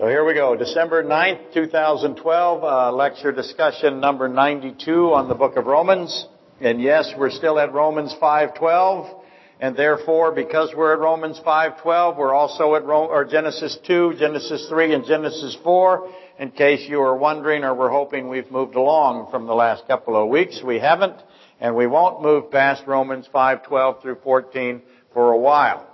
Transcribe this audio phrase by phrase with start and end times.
[0.00, 0.56] So here we go.
[0.56, 6.26] December 9th, 2012, uh, lecture discussion number 92 on the book of Romans.
[6.58, 9.14] And yes, we're still at Romans 5:12.
[9.60, 14.70] And therefore, because we're at Romans 5:12, we're also at Rome, or Genesis 2, Genesis
[14.70, 16.08] 3, and Genesis 4.
[16.38, 20.16] In case you are wondering or we're hoping we've moved along from the last couple
[20.16, 21.16] of weeks, we haven't,
[21.60, 24.80] and we won't move past Romans 5:12 through 14
[25.12, 25.89] for a while.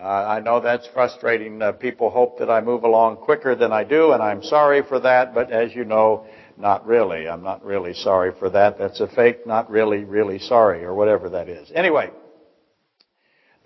[0.00, 1.60] Uh, I know that's frustrating.
[1.60, 5.00] Uh, people hope that I move along quicker than I do, and I'm sorry for
[5.00, 6.24] that, but as you know,
[6.56, 7.28] not really.
[7.28, 8.78] I'm not really sorry for that.
[8.78, 11.70] That's a fake, not really, really sorry, or whatever that is.
[11.74, 12.10] Anyway,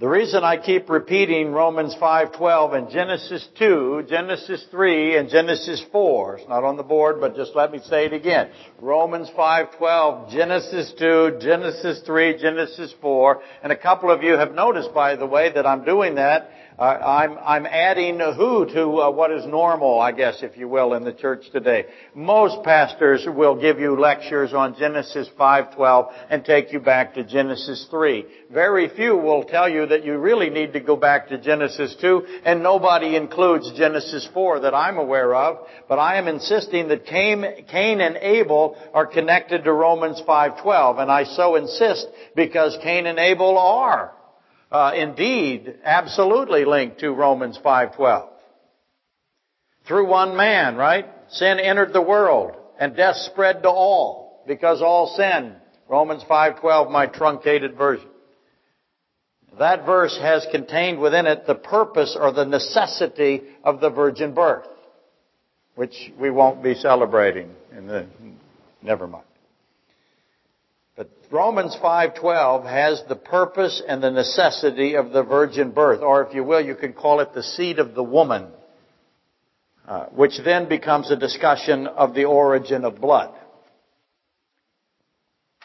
[0.02, 6.38] the reason I keep repeating Romans 5:12 and Genesis 2, Genesis 3, and Genesis 4,
[6.38, 8.48] it's not on the board, but just let me say it again.
[8.80, 14.92] Romans 5:12, Genesis 2, Genesis 3, Genesis 4, and a couple of you have noticed,
[14.92, 19.30] by the way, that I'm doing that uh, I'm, I'm adding who to uh, what
[19.30, 21.84] is normal, I guess, if you will, in the church today.
[22.14, 27.86] Most pastors will give you lectures on Genesis 5:12 and take you back to Genesis
[27.90, 28.24] 3.
[28.50, 32.40] Very few will tell you that you really need to go back to Genesis 2,
[32.44, 35.66] and nobody includes Genesis 4 that I'm aware of.
[35.88, 41.12] But I am insisting that Cain, Cain and Abel are connected to Romans 5:12, and
[41.12, 44.12] I so insist because Cain and Abel are
[44.72, 48.28] uh, indeed absolutely linked to Romans 5:12.
[49.86, 51.06] Through one man, right?
[51.28, 55.54] Sin entered the world and death spread to all because all sin.
[55.88, 58.08] Romans 5:12 my truncated version.
[59.58, 64.66] That verse has contained within it the purpose or the necessity of the virgin birth,
[65.74, 68.06] which we won't be celebrating in the
[68.80, 69.26] never mind.
[70.96, 76.34] But Romans 5:12 has the purpose and the necessity of the virgin birth, or if
[76.34, 78.52] you will, you can call it the seed of the woman,
[79.88, 83.34] uh, which then becomes a discussion of the origin of blood,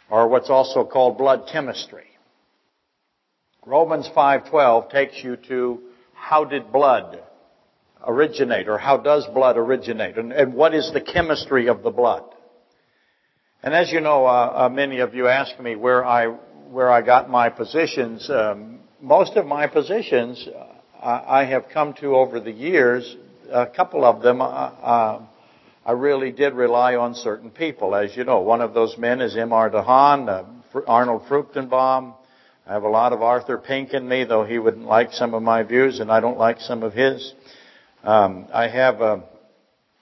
[0.10, 2.08] or what's also called blood chemistry.
[3.66, 5.82] Romans 5:12 takes you to
[6.14, 7.22] how did blood
[8.06, 12.24] originate, or how does blood originate, and, and what is the chemistry of the blood.
[13.64, 17.02] And as you know, uh, uh, many of you ask me where I where I
[17.02, 18.30] got my positions.
[18.30, 20.48] Um, most of my positions
[21.02, 23.16] uh, I have come to over the years.
[23.52, 25.22] A couple of them, uh, uh,
[25.84, 27.96] I really did rely on certain people.
[27.96, 29.72] As you know, one of those men is M.R.
[29.72, 32.14] DeHaan, uh, Arnold Fruchtenbaum.
[32.68, 35.42] I have a lot of Arthur Pink in me, though he wouldn't like some of
[35.42, 37.34] my views, and I don't like some of his.
[38.04, 39.24] Um, I have a,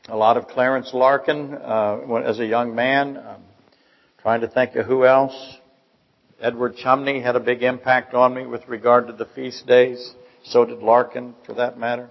[0.10, 3.18] a lot of Clarence Larkin as a young man.
[3.18, 3.45] Um,
[4.26, 5.36] Trying to think of who else.
[6.42, 10.16] Edward Chumney had a big impact on me with regard to the feast days.
[10.46, 12.10] So did Larkin, for that matter.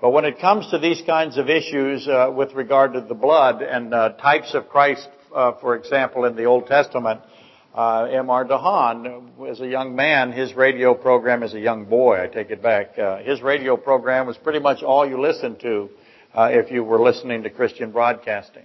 [0.00, 3.62] But when it comes to these kinds of issues uh, with regard to the blood
[3.62, 7.20] and uh, types of Christ, uh, for example, in the Old Testament,
[7.72, 8.44] uh, M.R.
[8.46, 12.64] DeHaan, as a young man, his radio program, as a young boy, I take it
[12.64, 15.88] back, uh, his radio program was pretty much all you listened to
[16.34, 18.64] uh, if you were listening to Christian broadcasting.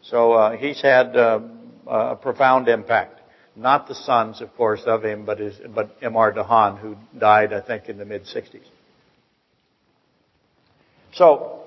[0.00, 1.14] So he's had
[1.90, 3.20] a profound impact.
[3.56, 6.32] Not the sons, of course, of him, but, his, but M.R.
[6.32, 8.64] DeHaan, who died, I think, in the mid 60s.
[11.12, 11.64] So,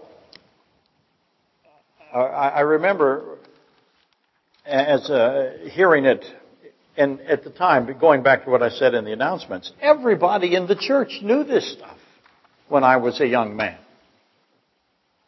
[2.13, 3.37] uh, I remember
[4.65, 6.23] as uh, hearing it,
[6.95, 10.67] and at the time, going back to what I said in the announcements, everybody in
[10.67, 11.97] the church knew this stuff
[12.69, 13.77] when I was a young man.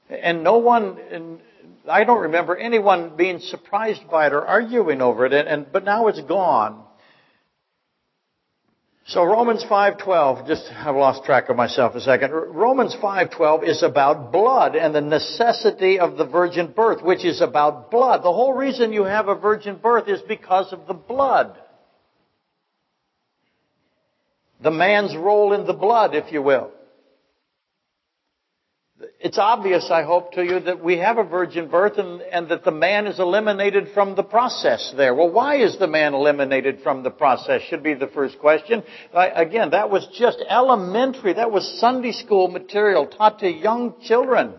[0.09, 1.39] And no one
[1.90, 5.84] I don't remember anyone being surprised by it or arguing over it, and, and but
[5.84, 6.84] now it's gone.
[9.08, 12.31] So Romans 5:12, just I've lost track of myself a second.
[12.31, 17.92] Romans 5:12 is about blood and the necessity of the virgin birth, which is about
[17.92, 18.24] blood.
[18.24, 21.56] The whole reason you have a virgin birth is because of the blood.
[24.62, 26.72] The man's role in the blood, if you will.
[29.19, 32.63] It's obvious, I hope, to you that we have a virgin birth and, and, that
[32.63, 35.13] the man is eliminated from the process there.
[35.13, 37.62] Well, why is the man eliminated from the process?
[37.63, 38.83] Should be the first question.
[39.13, 41.33] I, again, that was just elementary.
[41.33, 44.53] That was Sunday school material taught to young children.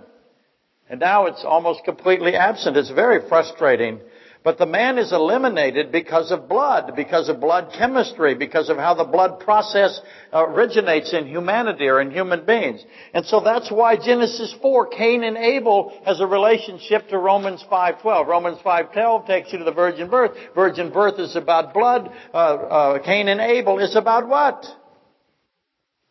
[0.90, 2.76] And now it's almost completely absent.
[2.76, 4.00] It's very frustrating
[4.46, 8.94] but the man is eliminated because of blood, because of blood chemistry, because of how
[8.94, 10.00] the blood process
[10.32, 12.81] originates in humanity or in human beings.
[13.12, 18.26] And so that's why Genesis 4, Cain and Abel has a relationship to Romans 5.12.
[18.28, 20.37] Romans 5.12 takes you to the virgin birth.
[20.54, 22.08] Virgin birth is about blood.
[22.32, 24.64] Uh, uh, Cain and Abel is about what?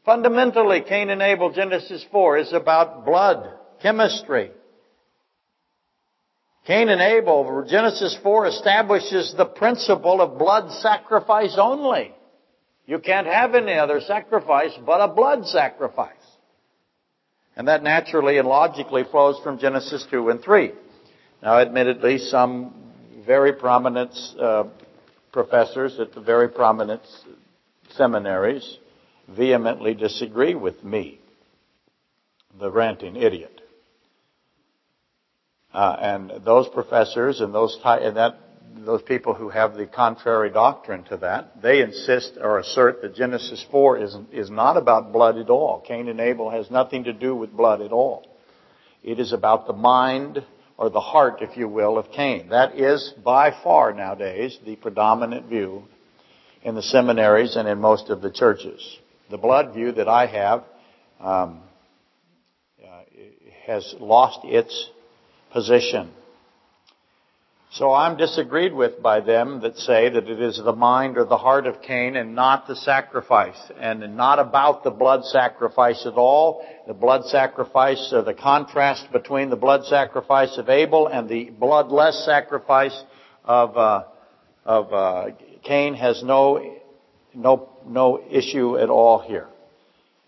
[0.04, 3.50] Fundamentally, Cain and Abel, Genesis 4, is about blood.
[3.82, 4.52] chemistry.
[6.66, 12.12] Cain and Abel, Genesis 4 establishes the principle of blood sacrifice only.
[12.88, 16.12] You can't have any other sacrifice but a blood sacrifice.
[17.56, 20.72] And that naturally and logically flows from Genesis 2 and 3.
[21.42, 22.74] Now, admittedly, some
[23.26, 24.66] very prominent uh,
[25.32, 27.02] professors at the very prominent
[27.92, 28.78] seminaries
[29.28, 31.20] vehemently disagree with me,
[32.60, 33.55] the ranting idiot.
[35.76, 38.38] Uh, and those professors and those and that
[38.86, 43.66] those people who have the contrary doctrine to that, they insist or assert that Genesis
[43.72, 45.84] 4 is, is not about blood at all.
[45.86, 48.26] Cain and Abel has nothing to do with blood at all.
[49.04, 50.46] It is about the mind
[50.78, 52.50] or the heart, if you will, of Cain.
[52.50, 55.84] That is by far nowadays the predominant view
[56.64, 58.98] in the seminaries and in most of the churches.
[59.30, 60.64] The blood view that I have
[61.20, 61.60] um,
[62.82, 63.02] uh,
[63.66, 64.90] has lost its
[65.56, 66.12] position.
[67.72, 71.38] So I'm disagreed with by them that say that it is the mind or the
[71.38, 76.66] heart of Cain and not the sacrifice, and not about the blood sacrifice at all.
[76.88, 82.26] The blood sacrifice, or the contrast between the blood sacrifice of Abel and the bloodless
[82.26, 82.98] sacrifice
[83.46, 84.04] of uh,
[84.66, 85.26] of uh,
[85.64, 86.80] Cain has no
[87.34, 89.48] no no issue at all here.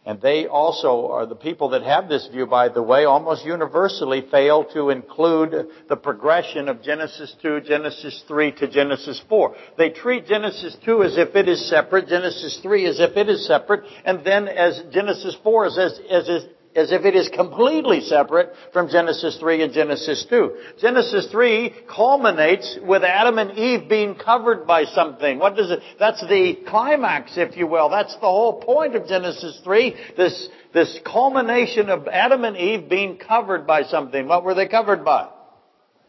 [0.07, 4.25] And they also are the people that have this view, by the way, almost universally
[4.31, 9.53] fail to include the progression of Genesis 2, Genesis 3 to Genesis 4.
[9.77, 13.45] They treat Genesis 2 as if it is separate, Genesis 3 as if it is
[13.45, 15.99] separate, and then as Genesis 4 as, as,
[16.29, 20.57] as, as if it is completely separate from Genesis 3 and Genesis 2.
[20.79, 25.39] Genesis 3 culminates with Adam and Eve being covered by something.
[25.39, 27.89] What does it, that's the climax, if you will.
[27.89, 29.95] That's the whole point of Genesis 3.
[30.15, 34.27] This, this culmination of Adam and Eve being covered by something.
[34.27, 35.29] What were they covered by?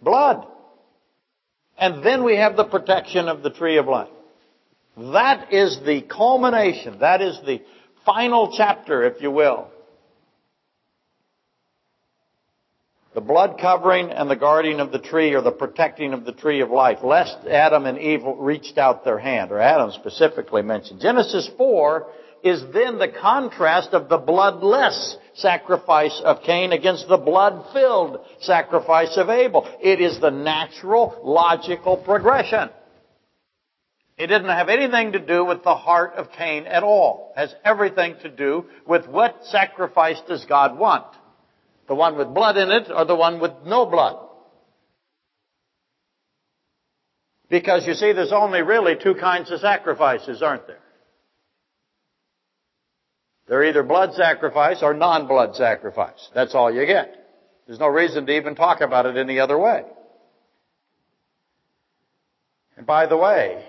[0.03, 0.47] Blood.
[1.79, 4.09] And then we have the protection of the tree of life.
[4.97, 6.99] That is the culmination.
[6.99, 7.63] That is the
[8.05, 9.69] final chapter, if you will,
[13.19, 16.61] The blood covering and the guarding of the tree or the protecting of the tree
[16.61, 21.01] of life, lest Adam and Eve reached out their hand, or Adam specifically mentioned.
[21.01, 22.07] Genesis 4
[22.45, 29.31] is then the contrast of the bloodless sacrifice of Cain against the blood-filled sacrifice of
[29.31, 29.69] Abel.
[29.83, 32.71] It is the natural, logical progression.
[34.17, 37.33] It didn't have anything to do with the heart of Cain at all.
[37.37, 41.07] It has everything to do with what sacrifice does God want.
[41.89, 44.17] The one with blood in it or the one with no blood?
[47.49, 50.81] Because you see, there's only really two kinds of sacrifices, aren't there?
[53.49, 56.29] They're either blood sacrifice or non-blood sacrifice.
[56.35, 57.15] That's all you get.
[57.67, 59.85] There's no reason to even talk about it any other way.
[62.77, 63.65] And by the way,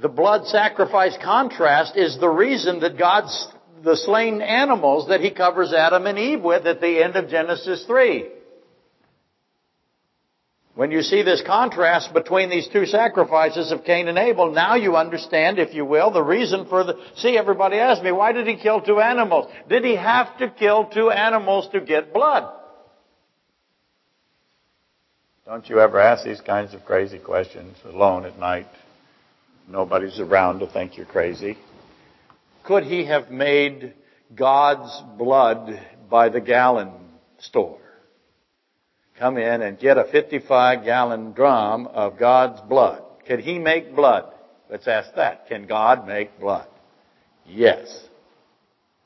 [0.00, 3.48] the blood sacrifice contrast is the reason that God's
[3.82, 7.84] the slain animals that he covers Adam and Eve with at the end of Genesis
[7.86, 8.28] 3.
[10.74, 14.96] When you see this contrast between these two sacrifices of Cain and Abel, now you
[14.96, 18.56] understand, if you will, the reason for the, see everybody asks me, why did he
[18.56, 19.52] kill two animals?
[19.68, 22.50] Did he have to kill two animals to get blood?
[25.44, 28.68] Don't you ever ask these kinds of crazy questions alone at night?
[29.68, 31.58] Nobody's around to think you're crazy.
[32.64, 33.94] Could he have made
[34.34, 36.92] God's blood by the gallon
[37.38, 37.78] store?
[39.18, 43.02] Come in and get a 55 gallon drum of God's blood.
[43.26, 44.32] Could he make blood?
[44.70, 45.48] Let's ask that.
[45.48, 46.66] Can God make blood?
[47.46, 48.08] Yes.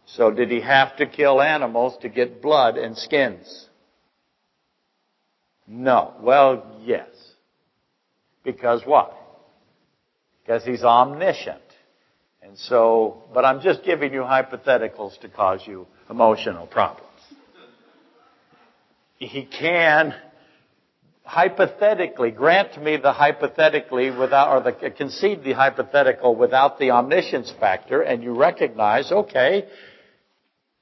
[0.07, 3.69] So did he have to kill animals to get blood and skins?
[5.67, 6.15] No.
[6.21, 7.09] Well, yes.
[8.45, 9.17] Because what?
[10.43, 11.64] Because he's omniscient.
[12.45, 17.09] And so, but I'm just giving you hypotheticals to cause you emotional problems.
[19.17, 20.15] He can
[21.25, 28.03] hypothetically grant me the hypothetically without, or the concede the hypothetical without the omniscience factor,
[28.03, 29.67] and you recognize, okay,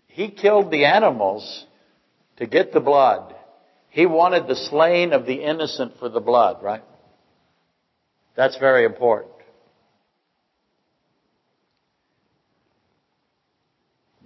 [0.09, 1.65] he killed the animals
[2.39, 3.37] to get the blood.
[3.91, 6.83] He wanted the slain of the innocent for the blood, right?
[8.35, 9.32] That's very important.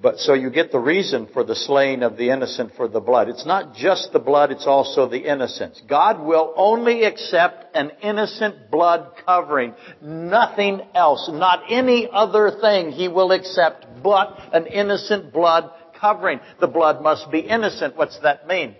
[0.06, 3.28] But so you get the reason for the slaying of the innocent for the blood.
[3.28, 5.82] It's not just the blood, it's also the innocence.
[5.88, 9.74] God will only accept an innocent blood covering.
[10.00, 16.38] Nothing else, not any other thing he will accept but an innocent blood covering.
[16.60, 17.96] The blood must be innocent.
[17.96, 18.76] What's that mean?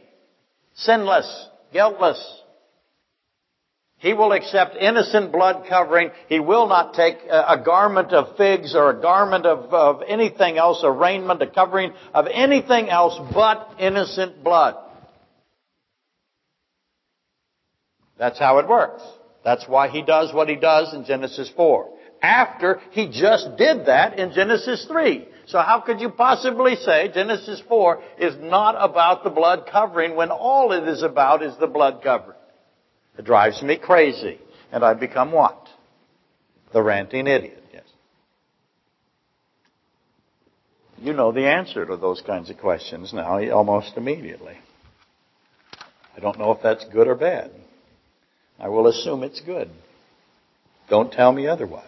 [0.75, 2.23] Sinless, guiltless.
[4.07, 6.13] He will accept innocent blood covering.
[6.29, 10.85] He will not take a garment of figs or a garment of, of anything else,
[10.85, 14.77] a raiment, a covering of anything else but innocent blood.
[18.17, 19.03] That's how it works.
[19.45, 21.91] That's why he does what he does in Genesis 4.
[22.23, 25.27] After he just did that in Genesis 3.
[25.47, 30.31] So how could you possibly say Genesis 4 is not about the blood covering when
[30.31, 32.36] all it is about is the blood covering?
[33.19, 34.39] It drives me crazy.
[34.73, 35.69] And I become what?
[36.73, 37.85] The ranting idiot, yes.
[40.99, 44.57] You know the answer to those kinds of questions now almost immediately.
[46.17, 47.51] I don't know if that's good or bad.
[48.59, 49.71] I will assume it's good.
[50.89, 51.85] Don't tell me otherwise.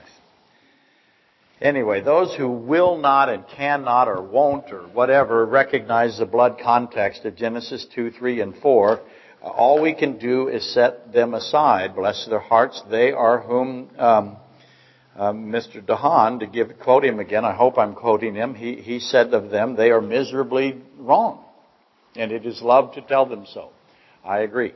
[1.61, 7.25] Anyway, those who will not and cannot or won't or whatever recognize the blood context
[7.25, 9.01] of Genesis 2, 3, and 4,
[9.43, 11.95] all we can do is set them aside.
[11.95, 12.83] Bless their hearts.
[12.91, 14.37] They are whom um,
[15.19, 15.85] um, Mr.
[15.85, 19.51] DeHaan, to give quote him again, I hope I'm quoting him, he, he said of
[19.51, 21.45] them, they are miserably wrong.
[22.15, 23.71] And it is love to tell them so.
[24.25, 24.73] I agree.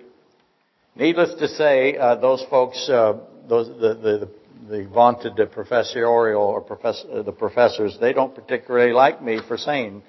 [0.97, 4.29] Needless to say, uh, those folks, uh, those the, the,
[4.69, 10.03] the vaunted professorial or professor, uh, the professors, they don't particularly like me for saying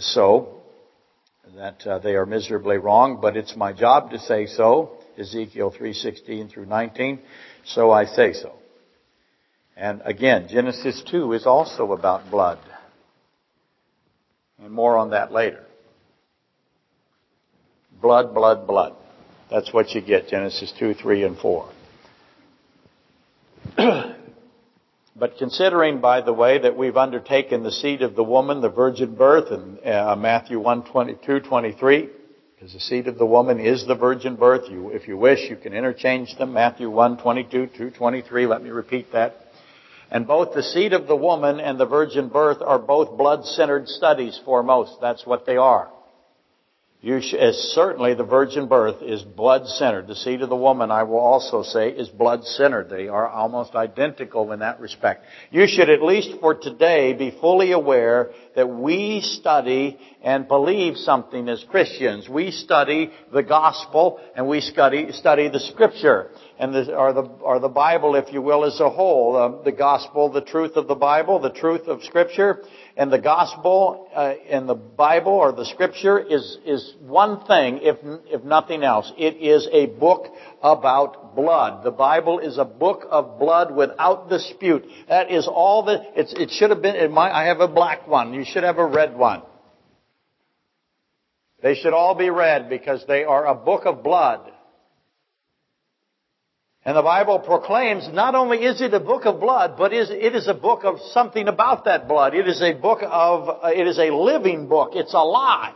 [0.00, 0.57] so,
[1.56, 4.98] that uh, they are miserably wrong, but it's my job to say so.
[5.18, 7.18] Ezekiel 3:16 through 19,
[7.64, 8.54] so I say so.
[9.76, 12.58] And again, Genesis 2 is also about blood.
[14.62, 15.64] And more on that later.
[18.00, 18.94] Blood, blood, blood.
[19.50, 21.70] That's what you get, Genesis 2, 3, and 4.
[25.18, 29.14] But considering, by the way, that we've undertaken the seed of the woman, the virgin
[29.14, 32.08] birth, in uh, Matthew 1, 22, 23,
[32.54, 34.70] because the seed of the woman is the virgin birth.
[34.70, 36.52] You, if you wish, you can interchange them.
[36.52, 38.46] Matthew 1, 22, 2, 23.
[38.46, 39.36] Let me repeat that.
[40.10, 44.40] And both the seed of the woman and the virgin birth are both blood-centered studies
[44.44, 45.00] foremost.
[45.00, 45.90] That's what they are.
[47.00, 47.36] You sh-
[47.74, 50.08] certainly the virgin birth is blood centered.
[50.08, 52.90] The seed of the woman, I will also say, is blood centered.
[52.90, 55.24] They are almost identical in that respect.
[55.52, 61.48] You should at least for today be fully aware that we study and believe something
[61.48, 62.28] as Christians.
[62.28, 67.60] We study the gospel and we study, study the scripture and the, or the, or
[67.60, 69.36] the Bible, if you will, as a whole.
[69.36, 72.64] Uh, the gospel, the truth of the Bible, the truth of scripture,
[72.96, 77.96] and the gospel uh, and the Bible or the scripture is, is one thing, if,
[78.26, 79.12] if nothing else.
[79.16, 80.26] It is a book
[80.60, 81.84] about blood.
[81.84, 84.84] The Bible is a book of blood without dispute.
[85.08, 88.34] That is all that, it should have been, might, I have a black one.
[88.34, 89.42] You should have a red one.
[91.62, 94.52] They should all be read because they are a book of blood.
[96.84, 100.46] And the Bible proclaims not only is it a book of blood, but it is
[100.46, 102.34] a book of something about that blood.
[102.34, 104.92] It is a book of, it is a living book.
[104.94, 105.74] It's alive.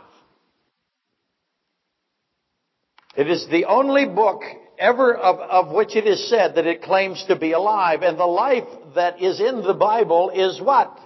[3.15, 4.43] It is the only book
[4.79, 8.03] ever of, of which it is said that it claims to be alive.
[8.03, 10.99] And the life that is in the Bible is what?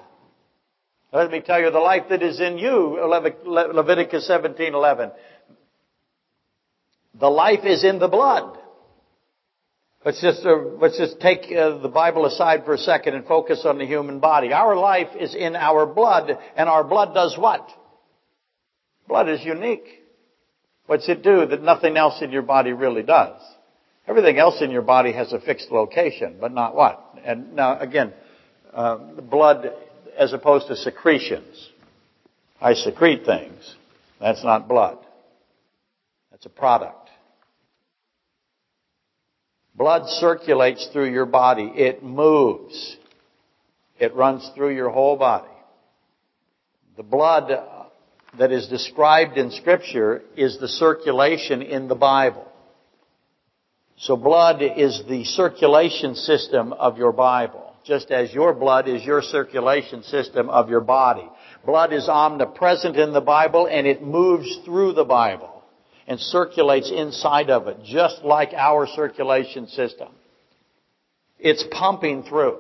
[1.13, 5.13] Let me tell you, the life that is in you, Leviticus 17:11.
[7.19, 8.59] The life is in the blood.
[10.07, 13.63] Let's just, uh, let's just take uh, the Bible aside for a second and focus
[13.65, 14.53] on the human body.
[14.53, 17.69] Our life is in our blood, and our blood does what?
[19.09, 20.05] Blood is unique.
[20.87, 23.43] What's it do that nothing else in your body really does?
[24.07, 27.19] Everything else in your body has a fixed location, but not what?
[27.25, 28.13] And now, again,
[28.73, 29.73] uh, blood
[30.17, 31.69] as opposed to secretions.
[32.61, 33.75] I secrete things.
[34.21, 34.99] That's not blood.
[36.31, 37.06] That's a product.
[39.77, 41.71] Blood circulates through your body.
[41.75, 42.97] It moves.
[43.99, 45.53] It runs through your whole body.
[46.97, 47.51] The blood
[48.39, 52.47] that is described in scripture is the circulation in the Bible.
[53.99, 59.23] So blood is the circulation system of your Bible, just as your blood is your
[59.23, 61.29] circulation system of your body.
[61.65, 65.56] Blood is omnipresent in the Bible and it moves through the Bible
[66.07, 70.09] and circulates inside of it, just like our circulation system.
[71.39, 72.59] It's pumping through.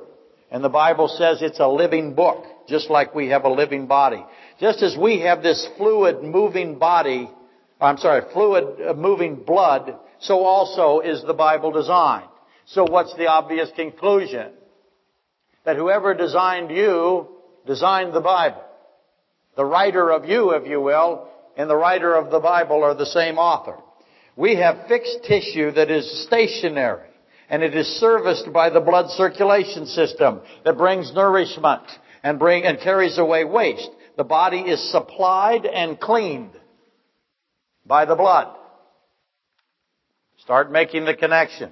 [0.50, 4.24] And the Bible says it's a living book, just like we have a living body.
[4.60, 7.30] Just as we have this fluid moving body,
[7.80, 12.28] I'm sorry, fluid uh, moving blood, so also is the Bible designed.
[12.66, 14.50] So what's the obvious conclusion?
[15.64, 17.28] That whoever designed you
[17.66, 18.62] designed the Bible.
[19.56, 23.06] The writer of you, if you will, and the writer of the Bible are the
[23.06, 23.76] same author.
[24.36, 27.08] We have fixed tissue that is stationary
[27.48, 31.82] and it is serviced by the blood circulation system that brings nourishment
[32.22, 33.88] and bring and carries away waste.
[34.16, 36.52] The body is supplied and cleaned
[37.86, 38.54] by the blood.
[40.38, 41.70] Start making the connection.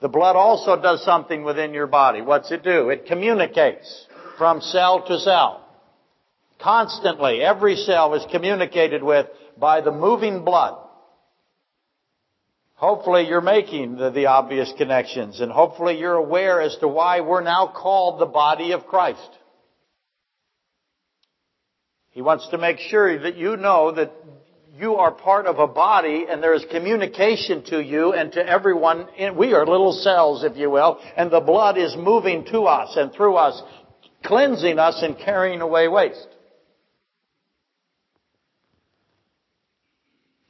[0.00, 2.22] The blood also does something within your body.
[2.22, 2.88] What's it do?
[2.88, 4.06] It communicates
[4.38, 5.66] from cell to cell.
[6.62, 9.26] Constantly, every cell is communicated with
[9.58, 10.78] by the moving blood.
[12.74, 17.42] Hopefully you're making the, the, obvious connections and hopefully you're aware as to why we're
[17.42, 19.28] now called the body of Christ.
[22.10, 24.12] He wants to make sure that you know that
[24.78, 29.06] you are part of a body and there is communication to you and to everyone.
[29.36, 33.12] We are little cells, if you will, and the blood is moving to us and
[33.12, 33.62] through us,
[34.24, 36.28] cleansing us and carrying away waste.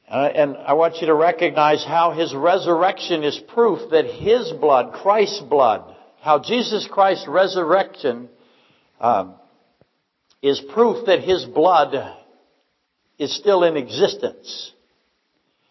[0.11, 5.39] and I want you to recognize how his resurrection is proof that his blood, Christ's
[5.39, 8.27] blood, how Jesus Christ's resurrection
[8.99, 9.35] um,
[10.41, 11.95] is proof that his blood
[13.17, 14.73] is still in existence.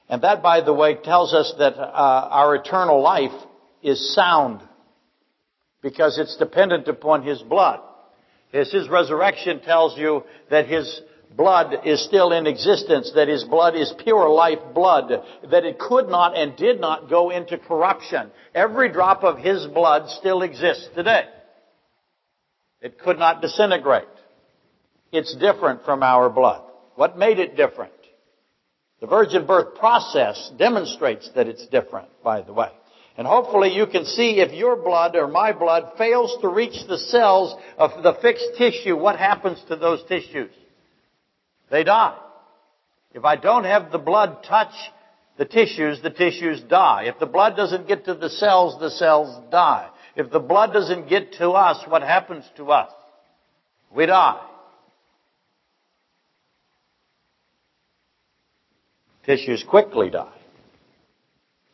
[0.09, 3.39] And that, by the way, tells us that uh, our eternal life
[3.83, 4.61] is sound
[5.83, 7.81] because it's dependent upon his blood.
[8.53, 11.01] As his resurrection tells you that his
[11.37, 15.11] blood is still in existence, that his blood is pure life blood,
[15.51, 18.31] that it could not and did not go into corruption.
[18.55, 21.25] Every drop of his blood still exists today.
[22.81, 24.09] It could not disintegrate.
[25.13, 26.63] It's different from our blood.
[26.95, 27.93] What made it different?
[29.01, 32.71] The virgin birth process demonstrates that it's different, by the way.
[33.17, 36.99] And hopefully you can see if your blood or my blood fails to reach the
[36.99, 40.53] cells of the fixed tissue, what happens to those tissues?
[41.71, 42.19] They die.
[43.12, 44.73] If I don't have the blood touch
[45.39, 47.05] the tissues, the tissues die.
[47.07, 49.89] If the blood doesn't get to the cells, the cells die.
[50.15, 52.93] If the blood doesn't get to us, what happens to us?
[53.95, 54.41] We die.
[59.25, 60.37] Tissues quickly die.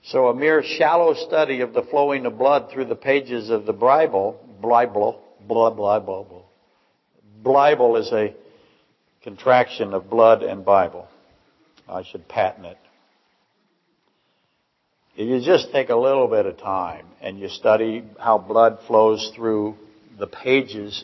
[0.04, 3.72] So a mere shallow study of the flowing of blood through the pages of the
[3.72, 6.42] Bible, Bible, blah, blah, blah, blah.
[7.42, 8.32] Bible is a
[9.26, 11.08] contraction of blood and Bible.
[11.88, 12.78] I should patent it.
[15.16, 19.32] If you just take a little bit of time and you study how blood flows
[19.34, 19.74] through
[20.16, 21.02] the pages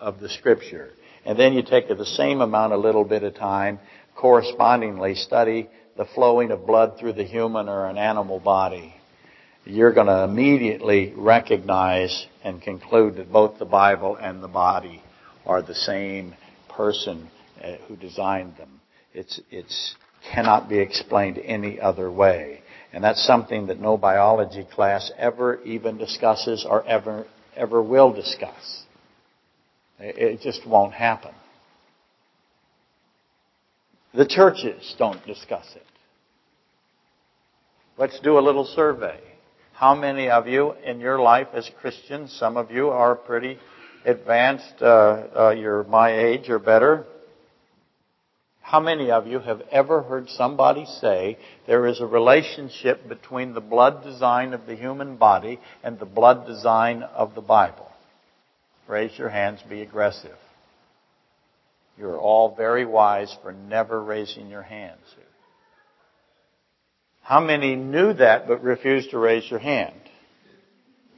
[0.00, 0.88] of the scripture,
[1.26, 3.78] and then you take the same amount, a little bit of time,
[4.16, 8.94] correspondingly study the flowing of blood through the human or an animal body,
[9.66, 15.02] you're going to immediately recognize and conclude that both the Bible and the body
[15.44, 16.34] are the same
[16.70, 17.28] person
[17.62, 18.80] uh, who designed them.
[19.12, 19.94] It's, it's
[20.32, 22.62] cannot be explained any other way.
[22.92, 28.84] And that's something that no biology class ever even discusses or ever, ever will discuss.
[29.98, 31.32] It just won't happen.
[34.12, 35.82] The churches don't discuss it.
[37.96, 39.20] Let's do a little survey.
[39.72, 43.58] How many of you in your life as Christians, some of you are pretty
[44.04, 47.06] advanced, uh, uh, you're my age or better,
[48.64, 53.60] how many of you have ever heard somebody say there is a relationship between the
[53.60, 57.92] blood design of the human body and the blood design of the Bible?
[58.88, 60.38] Raise your hands, be aggressive.
[61.98, 65.14] You're all very wise for never raising your hands.
[67.20, 70.00] How many knew that but refused to raise your hand?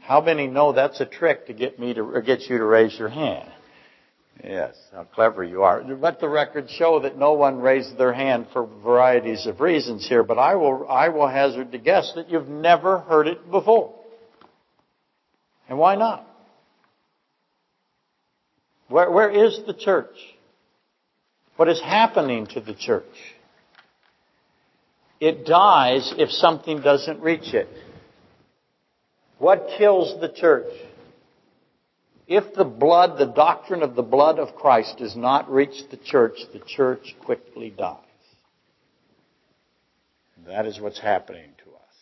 [0.00, 2.98] How many know that's a trick to get me to, or get you to raise
[2.98, 3.48] your hand?
[4.44, 5.82] Yes, how clever you are.
[5.82, 10.22] Let the record show that no one raised their hand for varieties of reasons here,
[10.22, 13.94] but I will, I will hazard to guess that you've never heard it before.
[15.68, 16.26] And why not?
[18.88, 20.14] Where, where is the church?
[21.56, 23.04] What is happening to the church?
[25.18, 27.68] It dies if something doesn't reach it.
[29.38, 30.72] What kills the church?
[32.26, 36.38] If the blood, the doctrine of the blood of Christ does not reach the church,
[36.52, 37.98] the church quickly dies.
[40.46, 41.94] That is what's happening to us.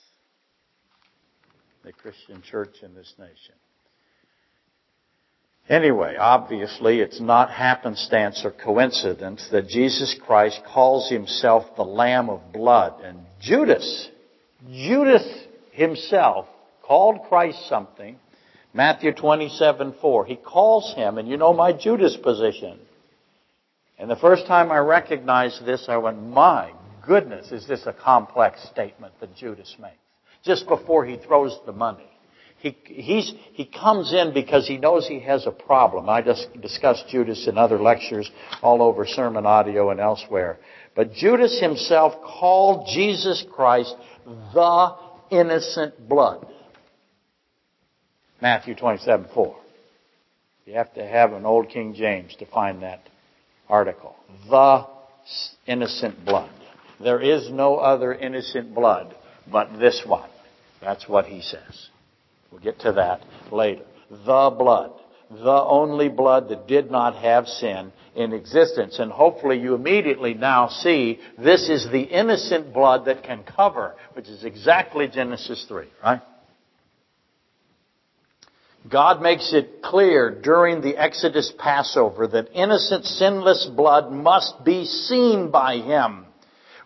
[1.84, 3.54] The Christian church in this nation.
[5.68, 12.52] Anyway, obviously it's not happenstance or coincidence that Jesus Christ calls himself the Lamb of
[12.52, 13.00] blood.
[13.02, 14.10] And Judas,
[14.70, 15.26] Judas
[15.72, 16.46] himself
[16.82, 18.18] called Christ something
[18.74, 20.26] Matthew 27, 4.
[20.26, 22.80] He calls him, and you know my Judas position.
[23.98, 26.72] And the first time I recognized this, I went, my
[27.06, 29.94] goodness, is this a complex statement that Judas makes?
[30.44, 32.08] Just before he throws the money.
[32.58, 36.08] He, he's, he comes in because he knows he has a problem.
[36.08, 38.28] I just discussed Judas in other lectures
[38.60, 40.58] all over sermon audio and elsewhere.
[40.96, 43.94] But Judas himself called Jesus Christ
[44.26, 44.96] the
[45.30, 46.46] innocent blood.
[48.40, 49.56] Matthew 27, 4.
[50.66, 53.02] You have to have an old King James to find that
[53.68, 54.16] article.
[54.48, 54.86] The
[55.66, 56.50] innocent blood.
[57.02, 59.14] There is no other innocent blood
[59.50, 60.30] but this one.
[60.80, 61.88] That's what he says.
[62.50, 63.84] We'll get to that later.
[64.10, 64.92] The blood.
[65.30, 68.98] The only blood that did not have sin in existence.
[68.98, 74.28] And hopefully you immediately now see this is the innocent blood that can cover, which
[74.28, 76.20] is exactly Genesis 3, right?
[78.88, 85.50] God makes it clear during the Exodus Passover that innocent, sinless blood must be seen
[85.50, 86.26] by Him.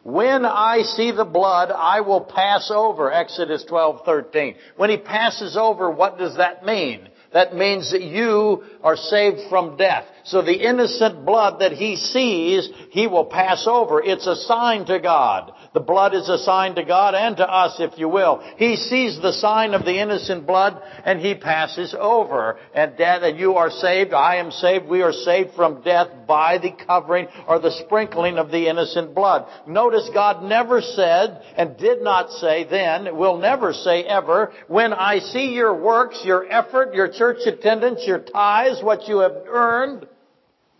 [0.05, 3.13] When I see the blood, I will pass over.
[3.13, 4.55] Exodus 12:13.
[4.77, 7.09] When he passes over, what does that mean?
[7.33, 10.07] That means that you are saved from death.
[10.29, 14.03] So the innocent blood that he sees, he will pass over.
[14.03, 15.53] It's a sign to God.
[15.73, 18.43] The blood is a sign to God and to us, if you will.
[18.59, 22.59] He sees the sign of the innocent blood and he passes over.
[22.75, 26.59] And death, and you are saved, I am saved, we are saved from death by
[26.59, 29.47] the covering or the sprinkling of the innocent blood.
[29.67, 35.21] Notice God never said and did not say then, will never say ever, when I
[35.21, 40.07] see your works, your effort, your church attendance, your tithes, what you have earned,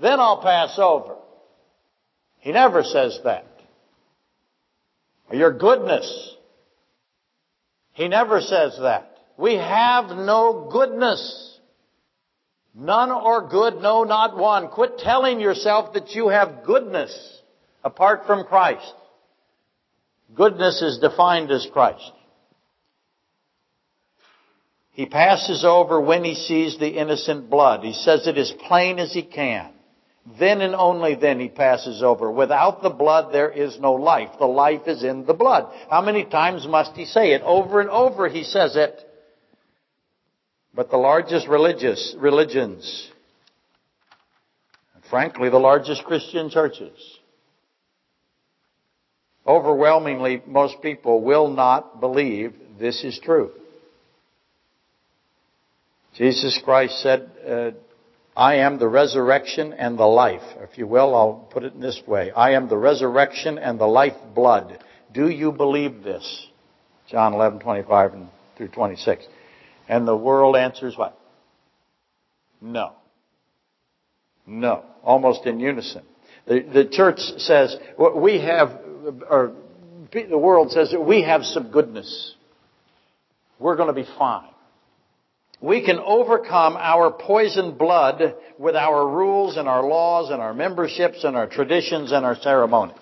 [0.01, 1.17] then I'll pass over.
[2.39, 3.49] He never says that
[5.33, 6.37] your goodness.
[7.93, 9.17] He never says that.
[9.37, 11.59] We have no goodness.
[12.75, 14.69] None or good, no, not one.
[14.69, 17.13] Quit telling yourself that you have goodness
[17.83, 18.95] apart from Christ.
[20.35, 22.13] Goodness is defined as Christ.
[24.93, 27.85] He passes over when he sees the innocent blood.
[27.85, 29.73] He says it as plain as he can.
[30.37, 32.31] Then and only then he passes over.
[32.31, 34.31] Without the blood there is no life.
[34.39, 35.73] The life is in the blood.
[35.91, 37.43] How many times must he say it?
[37.43, 39.05] Over and over he says it.
[40.75, 43.11] But the largest religious religions,
[45.09, 47.19] frankly the largest Christian churches,
[49.47, 53.51] overwhelmingly most people will not believe this is true.
[56.15, 57.71] Jesus Christ said, uh,
[58.39, 60.45] I am the resurrection and the life.
[60.61, 62.31] If you will, I'll put it in this way.
[62.31, 64.79] I am the resurrection and the life blood.
[65.13, 66.47] Do you believe this?
[67.11, 69.27] John 11, 25 and through 26.
[69.89, 71.19] And the world answers what?
[72.61, 72.93] No.
[74.47, 74.85] No.
[75.03, 76.05] Almost in unison.
[76.47, 77.77] The, the church says,
[78.15, 78.69] we have,
[79.29, 79.57] or
[80.13, 82.35] the world says, we have some goodness.
[83.59, 84.51] We're going to be fine.
[85.61, 91.25] We can overcome our poisoned blood with our rules and our laws and our memberships
[91.25, 92.97] and our traditions and our ceremonies.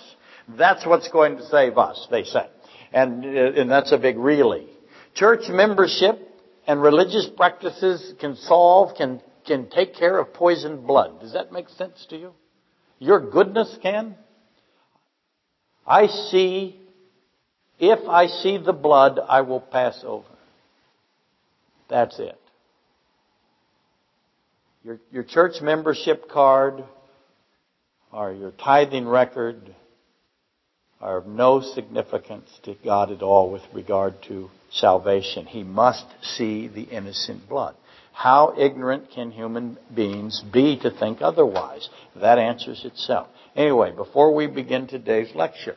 [0.49, 2.47] That's what's going to save us, they say.
[2.93, 4.69] And, uh, and that's a big really.
[5.15, 6.19] Church membership
[6.67, 11.21] and religious practices can solve, can, can take care of poisoned blood.
[11.21, 12.33] Does that make sense to you?
[12.99, 14.17] Your goodness can?
[15.87, 16.81] I see,
[17.79, 20.27] if I see the blood, I will pass over.
[21.89, 22.39] That's it.
[24.87, 26.85] Your, your church membership card
[28.13, 29.75] or your tithing record
[31.01, 35.47] are of no significance to God at all with regard to salvation.
[35.47, 37.75] He must see the innocent blood.
[38.13, 41.89] How ignorant can human beings be to think otherwise?
[42.15, 43.27] That answers itself.
[43.57, 45.77] Anyway, before we begin today's lecture,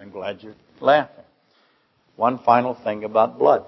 [0.00, 1.24] I'm glad you're laughing.
[2.16, 3.64] One final thing about blood.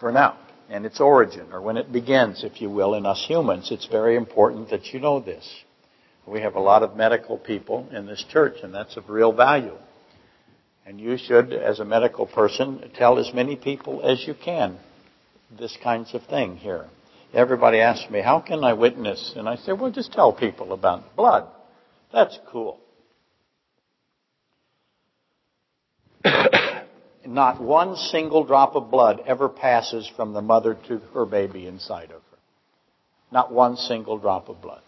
[0.00, 0.36] For now
[0.70, 4.16] and its origin, or when it begins, if you will, in us humans, it's very
[4.16, 5.46] important that you know this.
[6.26, 9.76] We have a lot of medical people in this church, and that's of real value.
[10.86, 14.78] And you should, as a medical person, tell as many people as you can
[15.58, 16.86] this kinds of thing here.
[17.34, 19.34] Everybody asks me, how can I witness?
[19.36, 21.48] And I say, well, just tell people about blood.
[22.12, 22.78] That's cool.
[27.30, 32.10] Not one single drop of blood ever passes from the mother to her baby inside
[32.10, 32.38] of her.
[33.30, 34.82] Not one single drop of blood.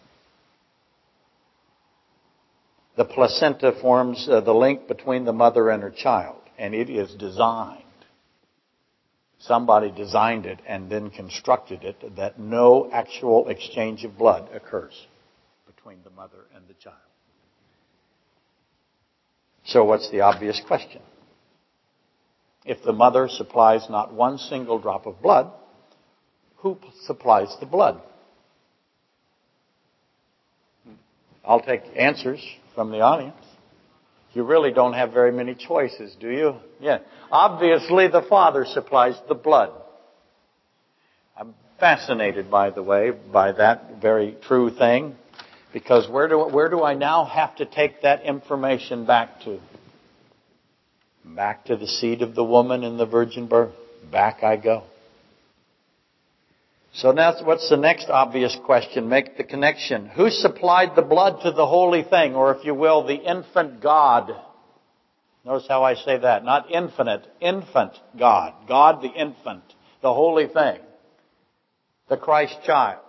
[2.97, 7.15] The placenta forms uh, the link between the mother and her child, and it is
[7.15, 7.79] designed.
[9.39, 15.07] Somebody designed it and then constructed it that no actual exchange of blood occurs
[15.65, 16.97] between the mother and the child.
[19.65, 21.01] So what's the obvious question?
[22.65, 25.51] If the mother supplies not one single drop of blood,
[26.57, 28.01] who supplies the blood?
[31.45, 32.41] I'll take answers
[32.73, 33.35] from the audience.
[34.33, 36.55] You really don't have very many choices, do you?
[36.79, 36.99] Yeah.
[37.31, 39.71] Obviously, the Father supplies the blood.
[41.37, 45.15] I'm fascinated, by the way, by that very true thing,
[45.73, 49.59] because where do, where do I now have to take that information back to?
[51.25, 53.73] Back to the seed of the woman in the virgin birth.
[54.11, 54.83] Back I go.
[56.95, 59.09] So now what's the next obvious question?
[59.09, 60.07] Make the connection.
[60.09, 64.31] Who supplied the blood to the holy thing, or if you will, the infant God?
[65.43, 66.45] Notice how I say that.
[66.45, 68.53] Not infinite, infant God.
[68.67, 69.63] God the infant,
[70.01, 70.79] the holy thing.
[72.09, 72.99] The Christ child.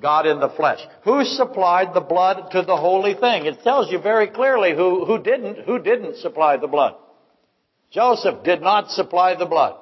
[0.00, 0.80] God in the flesh.
[1.04, 3.46] Who supplied the blood to the holy thing?
[3.46, 6.96] It tells you very clearly who, who didn't, who didn't supply the blood.
[7.90, 9.76] Joseph did not supply the blood.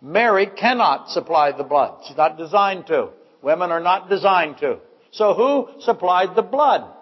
[0.00, 2.02] Mary cannot supply the blood.
[2.06, 3.10] She's not designed to.
[3.40, 4.78] Women are not designed to.
[5.12, 6.92] So who supplied the blood?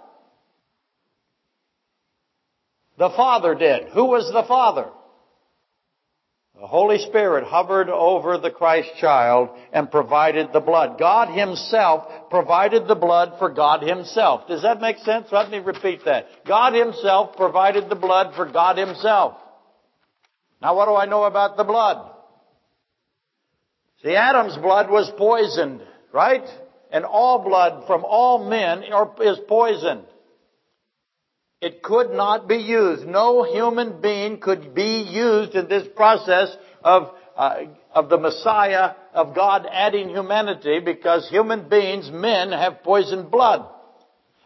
[2.99, 3.89] The Father did.
[3.95, 4.91] Who was the Father?
[6.61, 10.99] The Holy Spirit hovered over the Christ child and provided the blood.
[10.99, 14.47] God Himself provided the blood for God Himself.
[14.47, 15.29] Does that make sense?
[15.33, 16.27] Let me repeat that.
[16.47, 19.39] God Himself provided the blood for God Himself.
[20.61, 22.13] Now what do I know about the blood?
[24.03, 25.81] See, Adam's blood was poisoned,
[26.13, 26.47] right?
[26.93, 30.05] And all blood from all men is poisoned.
[31.61, 33.07] It could not be used.
[33.07, 37.57] No human being could be used in this process of, uh,
[37.93, 43.69] of the Messiah, of God adding humanity, because human beings, men, have poisoned blood.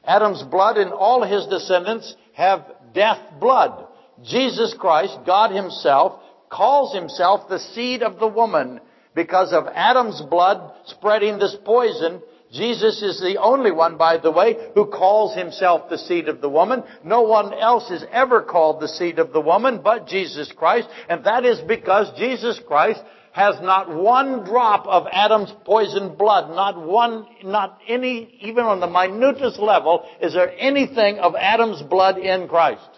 [0.05, 3.87] Adam's blood and all his descendants have death blood.
[4.25, 8.81] Jesus Christ, God himself, calls himself the seed of the woman
[9.15, 12.21] because of Adam's blood spreading this poison,
[12.55, 16.49] Jesus is the only one, by the way, who calls himself the seed of the
[16.49, 16.85] woman.
[17.03, 21.25] No one else is ever called the seed of the woman but Jesus Christ, and
[21.25, 27.27] that is because Jesus Christ has not one drop of Adam's poisoned blood, not one,
[27.43, 32.89] not any, even on the minutest level, is there anything of Adam's blood in Christ.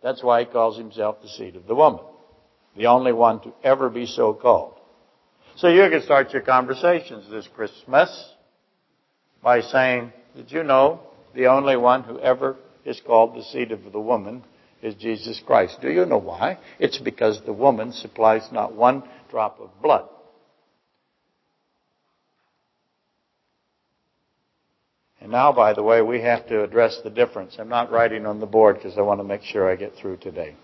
[0.00, 2.04] That's why he calls himself the seed of the woman.
[2.76, 4.79] The only one to ever be so called.
[5.56, 8.34] So you can start your conversations this Christmas
[9.42, 11.00] by saying, did you know
[11.34, 14.42] the only one who ever is called the seed of the woman
[14.82, 15.78] is Jesus Christ?
[15.82, 16.58] Do you know why?
[16.78, 20.08] It's because the woman supplies not one drop of blood.
[25.20, 27.56] And now, by the way, we have to address the difference.
[27.58, 30.16] I'm not writing on the board because I want to make sure I get through
[30.16, 30.56] today.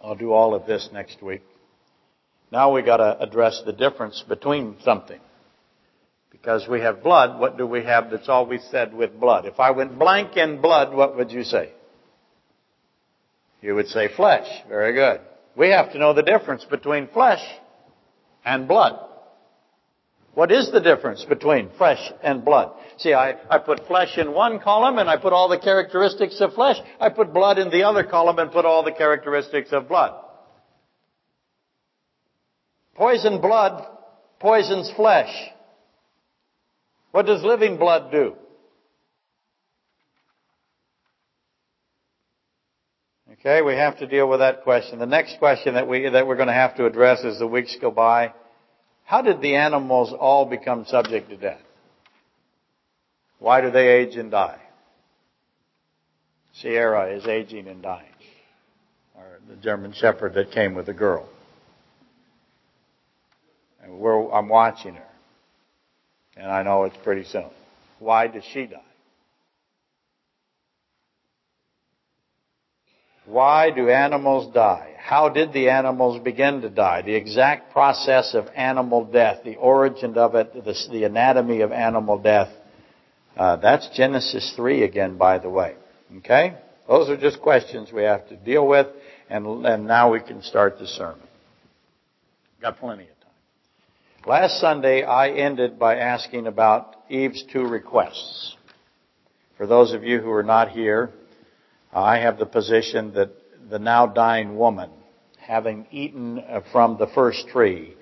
[0.00, 1.42] I'll do all of this next week.
[2.54, 5.18] Now we got to address the difference between something.
[6.30, 9.44] Because we have blood, what do we have that's always said with blood?
[9.44, 11.72] If I went blank in blood, what would you say?
[13.60, 14.46] You would say flesh.
[14.68, 15.20] Very good.
[15.56, 17.42] We have to know the difference between flesh
[18.44, 19.00] and blood.
[20.34, 22.70] What is the difference between flesh and blood?
[22.98, 26.54] See, I, I put flesh in one column and I put all the characteristics of
[26.54, 26.76] flesh.
[27.00, 30.23] I put blood in the other column and put all the characteristics of blood.
[32.94, 33.86] Poison blood
[34.40, 35.32] poisons flesh.
[37.10, 38.34] What does living blood do?
[43.32, 44.98] Okay, we have to deal with that question.
[44.98, 47.76] The next question that we that we're going to have to address as the weeks
[47.80, 48.32] go by
[49.04, 51.60] how did the animals all become subject to death?
[53.38, 54.60] Why do they age and die?
[56.54, 58.06] Sierra is aging and dying.
[59.14, 61.28] Or the German Shepherd that came with the girl.
[63.84, 65.08] And I'm watching her.
[66.36, 67.50] And I know it's pretty soon.
[67.98, 68.80] Why does she die?
[73.26, 74.94] Why do animals die?
[74.98, 77.02] How did the animals begin to die?
[77.02, 82.48] The exact process of animal death, the origin of it, the, anatomy of animal death.
[83.36, 85.74] Uh, that's Genesis 3 again, by the way.
[86.18, 86.56] Okay?
[86.86, 88.88] Those are just questions we have to deal with,
[89.30, 91.26] and, and now we can start the sermon.
[92.60, 93.23] Got plenty of time.
[94.26, 98.56] Last Sunday, I ended by asking about Eve's two requests.
[99.58, 101.10] For those of you who are not here,
[101.92, 103.32] I have the position that
[103.68, 104.88] the now dying woman,
[105.36, 107.96] having eaten from the first tree,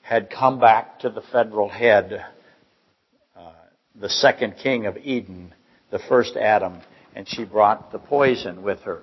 [0.00, 2.24] had come back to the federal head,
[3.36, 3.52] uh,
[3.94, 5.54] the second king of Eden,
[5.92, 6.80] the first Adam,
[7.14, 9.02] and she brought the poison with her.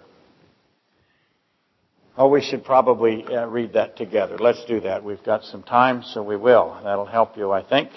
[2.17, 4.37] Oh, we should probably uh, read that together.
[4.37, 5.03] Let's do that.
[5.03, 6.77] We've got some time, so we will.
[6.83, 7.89] That'll help you, I think.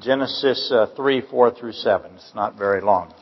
[0.00, 2.10] Genesis uh, 3, 4 through 7.
[2.14, 3.14] It's not very long.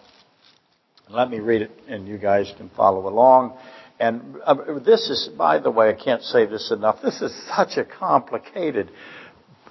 [1.09, 3.59] Let me read it, and you guys can follow along.
[3.99, 7.03] And uh, this is, by the way, I can't say this enough.
[7.03, 8.91] This is such a complicated,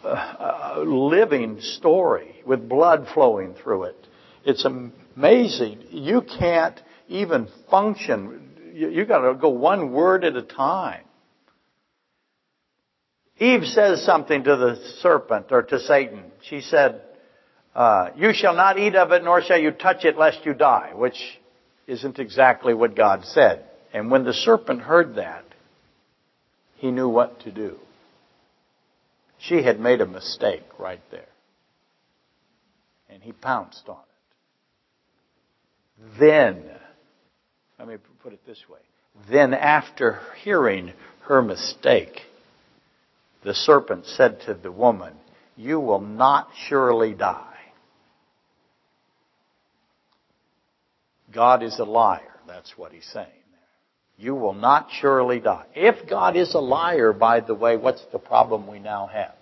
[0.03, 4.07] uh, uh living story with blood flowing through it.
[4.45, 5.83] It's amazing.
[5.89, 8.48] You can't even function
[8.79, 11.03] you, you got to go one word at a time.
[13.37, 16.23] Eve says something to the serpent or to Satan.
[16.43, 17.01] She said,
[17.75, 20.93] uh, "You shall not eat of it, nor shall you touch it, lest you die,"
[20.95, 21.39] which
[21.87, 23.65] isn't exactly what God said.
[23.93, 25.43] And when the serpent heard that,
[26.75, 27.77] he knew what to do.
[29.39, 31.27] She had made a mistake right there.
[33.09, 34.03] And he pounced on it.
[36.19, 36.79] Then
[37.79, 38.79] let me put it this way.
[39.31, 42.21] Then, after hearing her mistake,
[43.43, 45.13] the serpent said to the woman,
[45.55, 47.45] You will not surely die.
[51.33, 52.21] God is a liar.
[52.47, 54.25] That's what he's saying there.
[54.25, 55.65] You will not surely die.
[55.75, 59.35] If God is a liar, by the way, what's the problem we now have?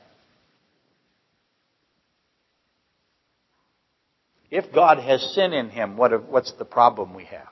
[4.51, 7.47] If God has sin in him, what, what's the problem we have?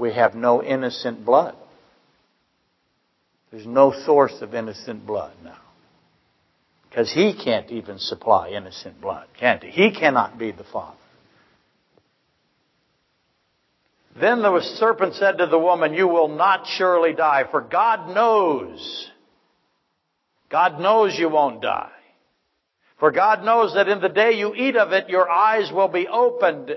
[0.00, 1.54] We have no innocent blood.
[3.52, 5.58] There's no source of innocent blood now.
[6.88, 9.70] Because he can't even supply innocent blood, can't he?
[9.70, 10.96] He cannot be the Father.
[14.20, 19.08] Then the serpent said to the woman, You will not surely die, for God knows.
[20.50, 21.92] God knows you won't die.
[22.98, 26.08] For God knows that in the day you eat of it, your eyes will be
[26.08, 26.70] opened,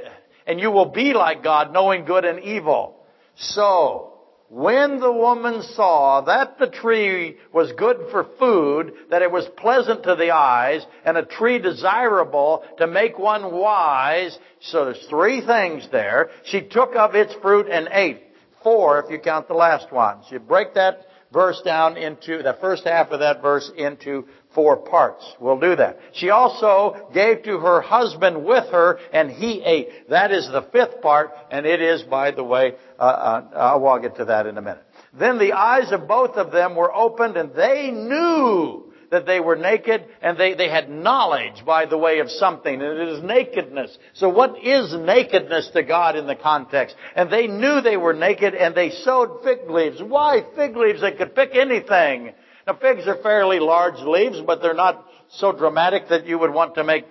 [0.45, 3.02] and you will be like God, knowing good and evil.
[3.35, 4.13] So,
[4.49, 10.03] when the woman saw that the tree was good for food, that it was pleasant
[10.03, 15.87] to the eyes, and a tree desirable to make one wise, so there's three things
[15.91, 18.21] there, she took of its fruit and ate.
[18.63, 20.19] Four if you count the last one.
[20.23, 21.01] So you break that
[21.33, 25.25] verse down into, the first half of that verse into four parts.
[25.39, 25.99] We'll do that.
[26.13, 30.09] She also gave to her husband with her, and he ate.
[30.09, 34.17] That is the fifth part, and it is, by the way, uh, uh, I'll get
[34.17, 34.83] to that in a minute.
[35.17, 39.55] Then the eyes of both of them were opened, and they knew that they were
[39.55, 43.95] naked, and they, they had knowledge by the way of something, and it is nakedness.
[44.15, 46.95] So what is nakedness to God in the context?
[47.15, 50.01] And they knew they were naked, and they sewed fig leaves.
[50.01, 51.01] Why fig leaves?
[51.01, 52.33] They could pick anything.
[52.65, 56.73] Now figs are fairly large leaves, but they're not so dramatic that you would want
[56.75, 57.05] to make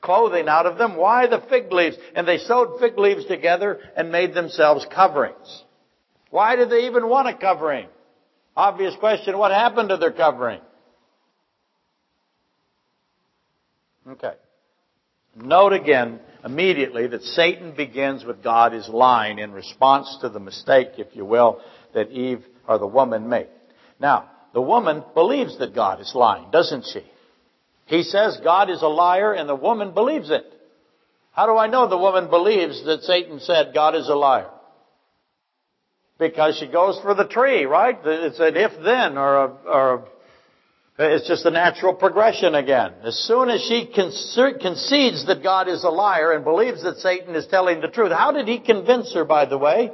[0.00, 0.94] clothing out of them.
[0.96, 1.96] Why the fig leaves?
[2.14, 5.64] And they sewed fig leaves together and made themselves coverings.
[6.30, 7.88] Why did they even want a covering?
[8.56, 10.60] Obvious question, what happened to their covering?
[14.10, 14.34] Okay.
[15.36, 20.92] Note again immediately that Satan begins with God is lying in response to the mistake,
[20.98, 21.60] if you will,
[21.94, 23.48] that Eve or the woman made.
[24.00, 27.04] Now, the woman believes that God is lying, doesn't she?
[27.86, 30.44] He says God is a liar and the woman believes it.
[31.32, 34.50] How do I know the woman believes that Satan said God is a liar?
[36.18, 37.96] Because she goes for the tree, right?
[38.04, 40.04] It's an if then or a, or a,
[41.00, 42.92] it's just a natural progression again.
[43.02, 47.46] As soon as she concedes that God is a liar and believes that Satan is
[47.46, 49.90] telling the truth, how did he convince her, by the way?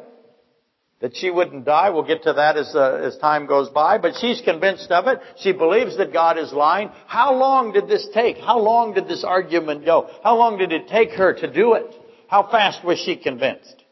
[1.00, 1.90] that she wouldn't die.
[1.90, 5.20] We'll get to that as, uh, as time goes by, but she's convinced of it.
[5.38, 6.90] She believes that God is lying.
[7.06, 8.38] How long did this take?
[8.38, 10.08] How long did this argument go?
[10.24, 11.94] How long did it take her to do it?
[12.28, 13.84] How fast was she convinced?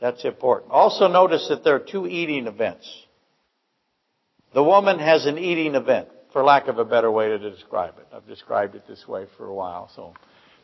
[0.00, 0.72] That's important.
[0.72, 2.86] Also notice that there are two eating events.
[4.52, 8.06] The woman has an eating event, for lack of a better way to describe it.
[8.12, 10.14] I've described it this way for a while, so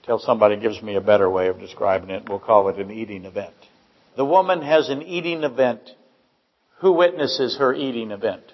[0.07, 3.25] Till somebody gives me a better way of describing it, we'll call it an eating
[3.25, 3.55] event.
[4.17, 5.81] The woman has an eating event.
[6.79, 8.45] Who witnesses her eating event?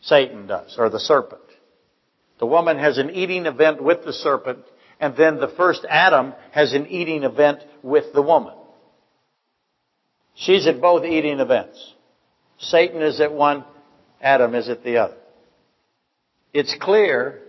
[0.00, 1.42] Satan does, or the serpent.
[2.38, 4.60] The woman has an eating event with the serpent,
[5.00, 8.54] and then the first Adam has an eating event with the woman.
[10.34, 11.94] She's at both eating events.
[12.62, 13.64] Satan is at one,
[14.20, 15.16] Adam is at the other.
[16.52, 17.40] It's clear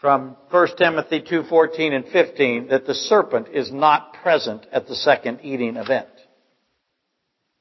[0.00, 5.40] from 1 Timothy 2:14 and 15 that the serpent is not present at the second
[5.42, 6.08] eating event.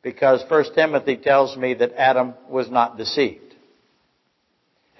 [0.02, 3.56] Because 1 Timothy tells me that Adam was not deceived.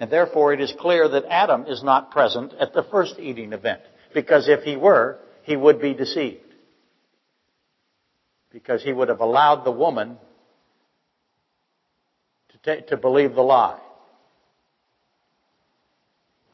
[0.00, 3.80] And therefore it is clear that Adam is not present at the first eating event.
[4.14, 6.42] Because if he were, he would be deceived.
[8.52, 10.18] Because he would have allowed the woman
[12.64, 13.80] to, to believe the lie.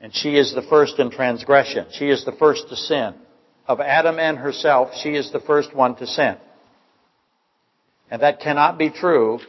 [0.00, 1.86] And she is the first in transgression.
[1.92, 3.14] She is the first to sin.
[3.66, 6.36] Of Adam and herself, she is the first one to sin.
[8.10, 9.40] And that cannot be true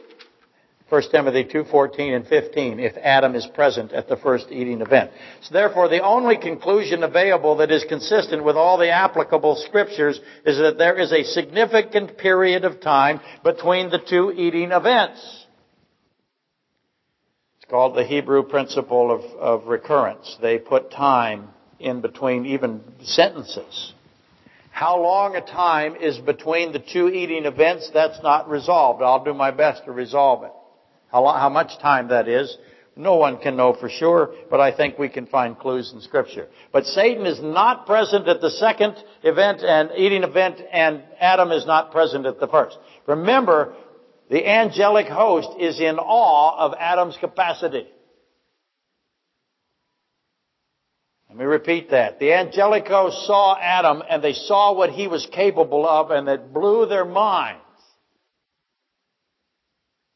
[0.88, 5.10] 1 Timothy 2:14 and 15 if Adam is present at the first eating event.
[5.40, 10.58] So therefore the only conclusion available that is consistent with all the applicable scriptures is
[10.58, 15.45] that there is a significant period of time between the two eating events.
[17.68, 20.36] Called the Hebrew principle of, of recurrence.
[20.40, 21.48] They put time
[21.80, 23.92] in between even sentences.
[24.70, 29.02] How long a time is between the two eating events, that's not resolved.
[29.02, 30.52] I'll do my best to resolve it.
[31.10, 32.56] How, how much time that is,
[32.94, 36.48] no one can know for sure, but I think we can find clues in scripture.
[36.72, 41.66] But Satan is not present at the second event and eating event and Adam is
[41.66, 42.78] not present at the first.
[43.06, 43.74] Remember,
[44.28, 47.86] the angelic host is in awe of Adam's capacity.
[51.28, 52.18] Let me repeat that.
[52.18, 56.52] The angelic host saw Adam and they saw what he was capable of and it
[56.52, 57.60] blew their minds.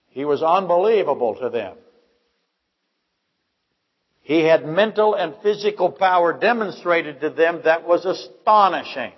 [0.08, 1.76] He was unbelievable to them.
[4.22, 9.12] He had mental and physical power demonstrated to them that was astonishing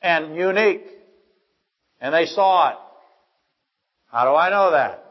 [0.00, 0.86] and unique.
[2.00, 2.76] And they saw it.
[4.08, 5.04] How do I know that?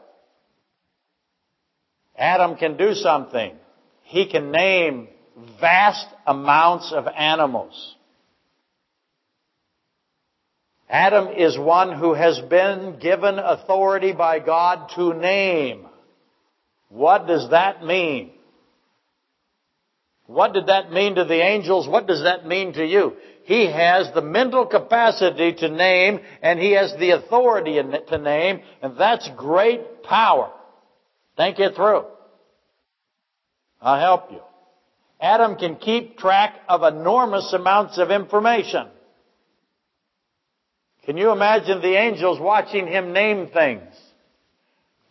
[2.16, 3.54] Adam can do something.
[4.02, 5.08] He can name
[5.60, 7.96] vast amounts of animals.
[10.88, 15.86] Adam is one who has been given authority by God to name.
[16.88, 18.30] What does that mean?
[20.26, 21.88] What did that mean to the angels?
[21.88, 23.16] What does that mean to you?
[23.46, 28.98] He has the mental capacity to name and he has the authority to name and
[28.98, 30.50] that's great power.
[31.36, 32.06] Think it through.
[33.80, 34.40] I'll help you.
[35.20, 38.88] Adam can keep track of enormous amounts of information.
[41.04, 43.94] Can you imagine the angels watching him name things?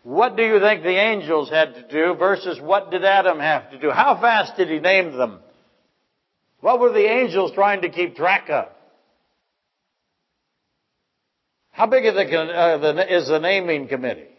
[0.03, 3.79] What do you think the angels had to do versus what did Adam have to
[3.79, 3.91] do?
[3.91, 5.39] How fast did he name them?
[6.61, 8.69] What were the angels trying to keep track of?
[11.71, 14.29] How big is the, uh, is the naming committee?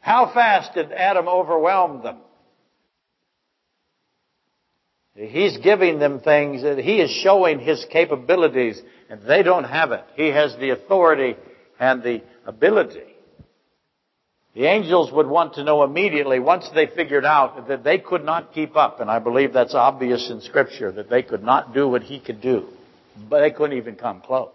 [0.00, 2.16] How fast did Adam overwhelm them?
[5.14, 10.04] He's giving them things that he is showing his capabilities and they don't have it.
[10.14, 11.36] He has the authority
[11.78, 13.09] and the ability.
[14.54, 18.52] The angels would want to know immediately once they figured out that they could not
[18.52, 22.02] keep up, and I believe that's obvious in scripture, that they could not do what
[22.02, 22.66] he could do.
[23.28, 24.52] But they couldn't even come close.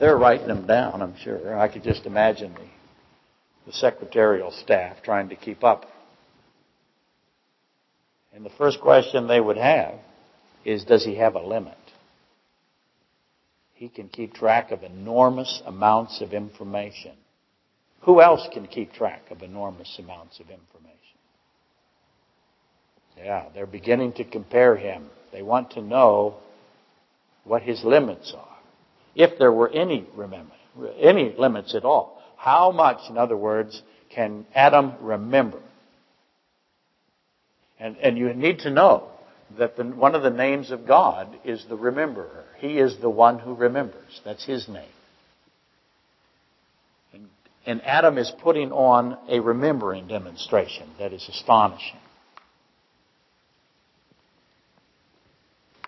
[0.00, 1.58] They're writing them down, I'm sure.
[1.58, 5.86] I could just imagine the, the secretarial staff trying to keep up.
[8.34, 9.94] And the first question they would have
[10.64, 11.78] is, does he have a limit?
[13.74, 17.12] He can keep track of enormous amounts of information.
[18.06, 20.96] Who else can keep track of enormous amounts of information?
[23.18, 25.10] Yeah, they're beginning to compare him.
[25.32, 26.36] They want to know
[27.42, 28.56] what his limits are.
[29.16, 30.52] If there were any, remember,
[31.00, 32.22] any limits at all.
[32.36, 33.82] How much, in other words,
[34.14, 35.60] can Adam remember?
[37.80, 39.08] And, and you need to know
[39.58, 42.44] that the, one of the names of God is the rememberer.
[42.58, 44.20] He is the one who remembers.
[44.24, 44.84] That's his name.
[47.66, 51.98] And, Adam is putting on a remembering demonstration that is astonishing.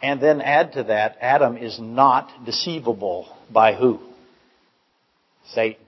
[0.03, 4.01] And then add to that, Adam is not deceivable by who?
[5.53, 5.85] Satan.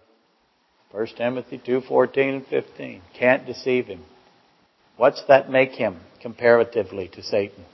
[0.93, 3.03] 1 Timothy 2, 14 and 15.
[3.19, 4.03] Can't deceive him.
[4.97, 6.01] What's that make him?
[6.21, 7.65] comparatively to Satan.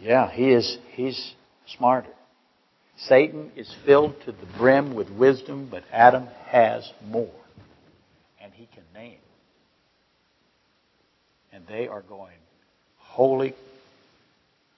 [0.00, 1.34] Yeah, he is, he's
[1.76, 2.08] smarter.
[2.96, 7.34] Satan is filled to the brim with wisdom, but Adam has more.
[8.40, 9.18] And he can name.
[11.52, 12.36] And they are going,
[12.98, 13.54] holy,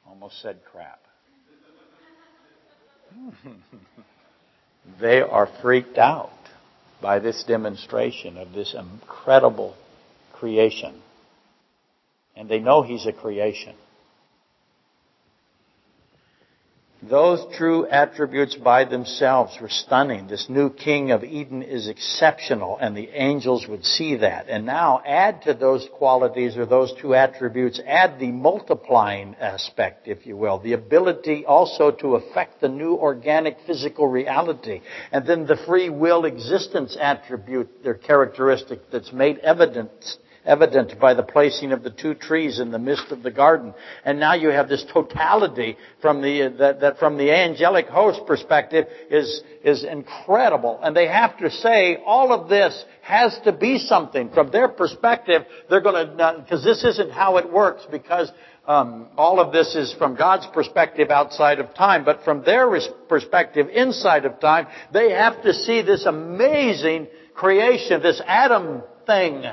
[0.07, 1.01] almost said crap.
[5.01, 6.31] they are freaked out
[7.01, 9.77] by this demonstration of this incredible
[10.33, 11.01] creation.
[12.37, 13.77] And they know He's a creation.
[17.09, 20.27] Those true attributes by themselves were stunning.
[20.27, 24.49] This new king of Eden is exceptional, and the angels would see that.
[24.49, 30.25] And now add to those qualities or those two attributes, add the multiplying aspect, if
[30.25, 34.81] you will, the ability also to affect the new organic physical reality.
[35.13, 39.91] And then the free will existence attribute, their characteristic that's made evident
[40.45, 43.75] evident by the placing of the two trees in the midst of the garden.
[44.05, 48.87] And now you have this totality from the, that, that from the angelic host perspective
[49.11, 50.79] is, is incredible.
[50.83, 54.31] And they have to say all of this has to be something.
[54.31, 58.31] From their perspective, they're going to, because this isn't how it works, because
[58.67, 62.71] um, all of this is from God's perspective outside of time, but from their
[63.09, 69.45] perspective inside of time, they have to see this amazing creation, this Adam thing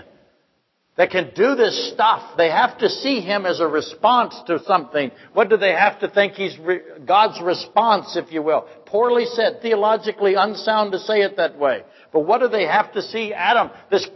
[0.98, 2.38] that can do this stuff.
[2.38, 5.12] They have to see him as a response to something.
[5.34, 8.68] What do they have to think he's re- God's response, if you will?
[8.86, 11.84] Poorly said, theologically unsound to say it that way.
[12.12, 14.08] But what do they have to see Adam, this,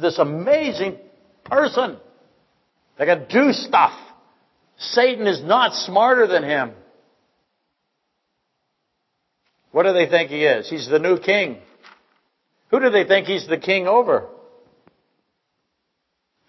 [0.00, 0.98] this amazing
[1.44, 1.98] person
[2.98, 3.92] They can do stuff?
[4.78, 6.72] Satan is not smarter than him.
[9.72, 10.68] What do they think he is?
[10.68, 11.58] He's the new king.
[12.70, 14.28] Who do they think he's the king over?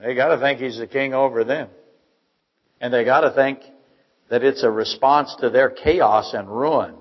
[0.03, 1.69] They got to think he's the king over them.
[2.81, 3.59] And they got to think
[4.29, 6.95] that it's a response to their chaos and ruin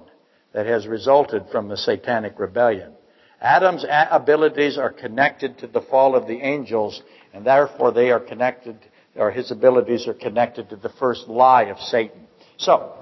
[0.52, 2.92] that has resulted from the satanic rebellion.
[3.40, 7.02] Adam's abilities are connected to the fall of the angels,
[7.34, 8.76] and therefore they are connected,
[9.16, 12.28] or his abilities are connected to the first lie of Satan.
[12.56, 12.92] So,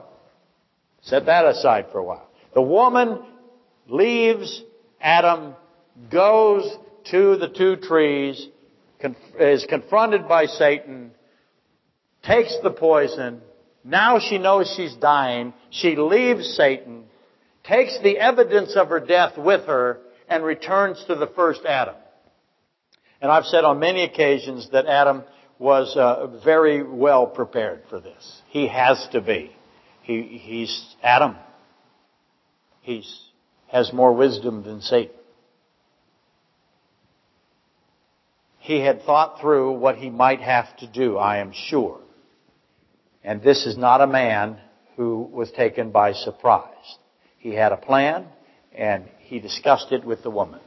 [1.03, 2.27] set that aside for a while.
[2.55, 3.23] The woman
[3.87, 4.63] leaves
[4.99, 5.55] Adam,
[6.11, 6.75] goes
[7.11, 8.49] to the two trees,
[9.39, 11.13] is confronted by Satan,
[12.23, 13.41] takes the poison.
[13.85, 15.55] Now she knows she's dying.
[15.71, 17.05] She leaves Satan,
[17.65, 21.97] takes the evidence of her death with her, and returns to the first Adam.
[23.21, 25.25] And I've said on many occasions that Adam
[25.59, 28.43] was uh, very well prepared for this.
[28.49, 29.53] He has to be.
[30.03, 31.37] He, he's Adam.
[32.81, 33.05] He
[33.69, 35.15] has more wisdom than Satan.
[38.61, 41.99] He had thought through what he might have to do, I am sure.
[43.25, 44.59] And this is not a man
[44.97, 46.97] who was taken by surprise.
[47.39, 48.27] He had a plan
[48.77, 50.61] and he discussed it with the woman.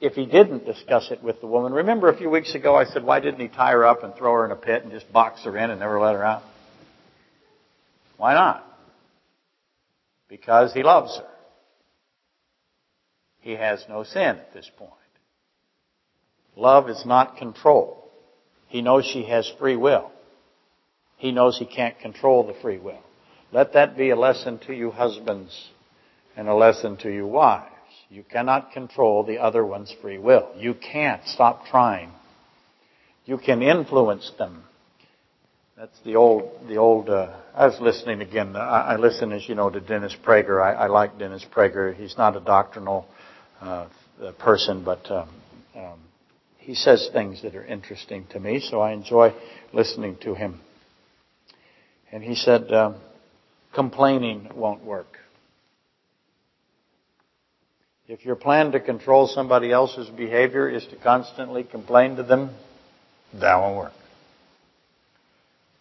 [0.00, 3.04] If he didn't discuss it with the woman, remember a few weeks ago I said,
[3.04, 5.44] why didn't he tie her up and throw her in a pit and just box
[5.44, 6.42] her in and never let her out?
[8.16, 8.64] Why not?
[10.28, 11.33] Because he loves her.
[13.44, 14.90] He has no sin at this point.
[16.56, 18.10] Love is not control.
[18.68, 20.10] He knows she has free will.
[21.18, 23.02] He knows he can't control the free will.
[23.52, 25.68] Let that be a lesson to you husbands
[26.38, 27.68] and a lesson to you wives.
[28.08, 30.50] You cannot control the other one's free will.
[30.56, 32.12] You can't stop trying.
[33.26, 34.64] You can influence them.
[35.76, 38.56] That's the old, the old, uh, I was listening again.
[38.56, 40.62] I, I, listen, as you know, to Dennis Prager.
[40.62, 41.94] I, I like Dennis Prager.
[41.94, 43.06] He's not a doctrinal
[43.60, 43.88] uh,
[44.38, 45.28] person, but um,
[45.76, 45.98] um,
[46.58, 49.34] he says things that are interesting to me, so I enjoy
[49.72, 50.60] listening to him.
[52.10, 52.96] And he said, um,
[53.74, 55.18] complaining won't work.
[58.06, 62.50] If your plan to control somebody else's behavior is to constantly complain to them,
[63.40, 63.92] that won't work.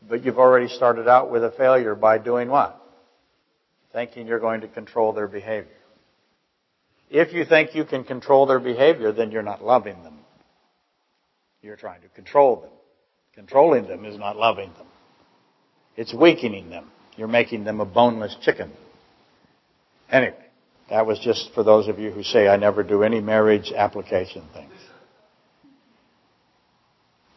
[0.10, 2.82] But you've already started out with a failure by doing what?
[3.92, 5.70] Thinking you're going to control their behavior.
[7.14, 10.18] If you think you can control their behavior, then you're not loving them.
[11.62, 12.72] You're trying to control them.
[13.36, 14.88] Controlling them is not loving them.
[15.96, 16.90] It's weakening them.
[17.16, 18.72] You're making them a boneless chicken.
[20.10, 20.44] Anyway,
[20.90, 24.46] that was just for those of you who say I never do any marriage application
[24.52, 24.73] things.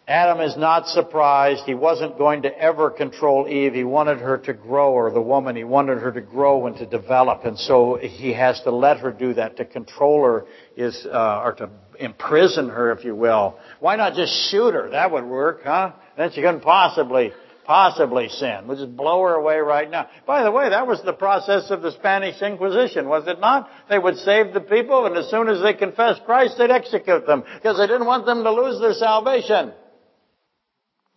[0.08, 1.64] Adam is not surprised.
[1.64, 3.74] He wasn't going to ever control Eve.
[3.74, 6.86] He wanted her to grow, or the woman, he wanted her to grow and to
[6.86, 7.44] develop.
[7.44, 9.56] And so he has to let her do that.
[9.56, 10.44] To control her
[10.76, 13.58] is, uh, or to imprison her, if you will.
[13.80, 14.90] Why not just shoot her?
[14.90, 15.92] That would work, huh?
[16.16, 17.32] Then she couldn't possibly,
[17.64, 18.68] possibly sin.
[18.68, 20.08] We'll just blow her away right now.
[20.24, 23.68] By the way, that was the process of the Spanish Inquisition, was it not?
[23.90, 27.42] They would save the people, and as soon as they confessed Christ, they'd execute them,
[27.56, 29.72] because they didn't want them to lose their salvation.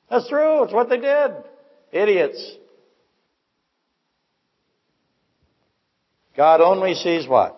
[0.09, 0.63] That's true.
[0.63, 1.31] It's what they did.
[1.91, 2.57] Idiots.
[6.35, 7.57] God only sees what?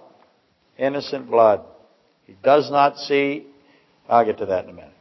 [0.78, 1.62] Innocent blood.
[2.26, 3.46] He does not see,
[4.10, 4.94] I'll get to that in a minute.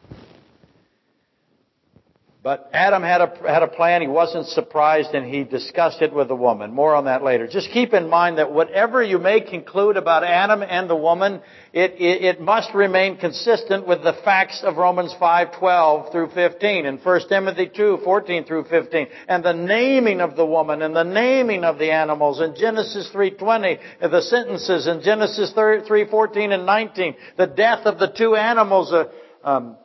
[2.42, 4.00] But Adam had a, had a plan.
[4.00, 6.72] He wasn't surprised and he discussed it with the woman.
[6.72, 7.46] More on that later.
[7.46, 11.42] Just keep in mind that whatever you may conclude about Adam and the woman,
[11.74, 16.98] it, it, it must remain consistent with the facts of Romans 5:12 through 15 and
[17.04, 21.78] 1 Timothy 2:14 through 15 and the naming of the woman and the naming of
[21.78, 27.98] the animals in Genesis 3:20, the sentences in Genesis 3:14 and 19, the death of
[27.98, 29.04] the two animals uh,
[29.44, 29.76] um,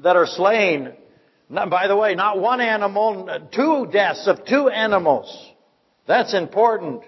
[0.00, 0.92] that are slain
[1.50, 5.52] by the way, not one animal, uh, two deaths of two animals.
[6.06, 7.02] That's important.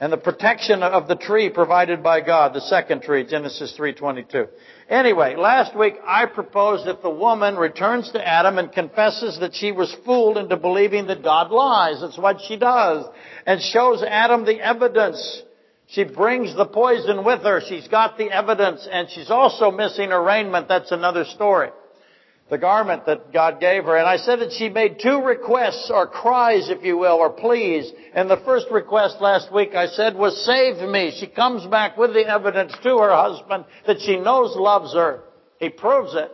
[0.00, 4.48] And the protection of the tree provided by God, the second tree, Genesis 3.22.
[4.88, 9.70] Anyway, last week I proposed that the woman returns to Adam and confesses that she
[9.70, 12.00] was fooled into believing that God lies.
[12.00, 13.06] That's what she does.
[13.46, 15.42] And shows Adam the evidence.
[15.86, 17.60] She brings the poison with her.
[17.60, 20.66] She's got the evidence and she's also missing arraignment.
[20.66, 21.68] That's another story
[22.52, 23.96] the garment that God gave her.
[23.96, 27.90] And I said that she made two requests, or cries, if you will, or pleas.
[28.14, 31.16] And the first request last week I said was, save me.
[31.18, 35.22] She comes back with the evidence to her husband that she knows loves her.
[35.60, 36.30] He proves it.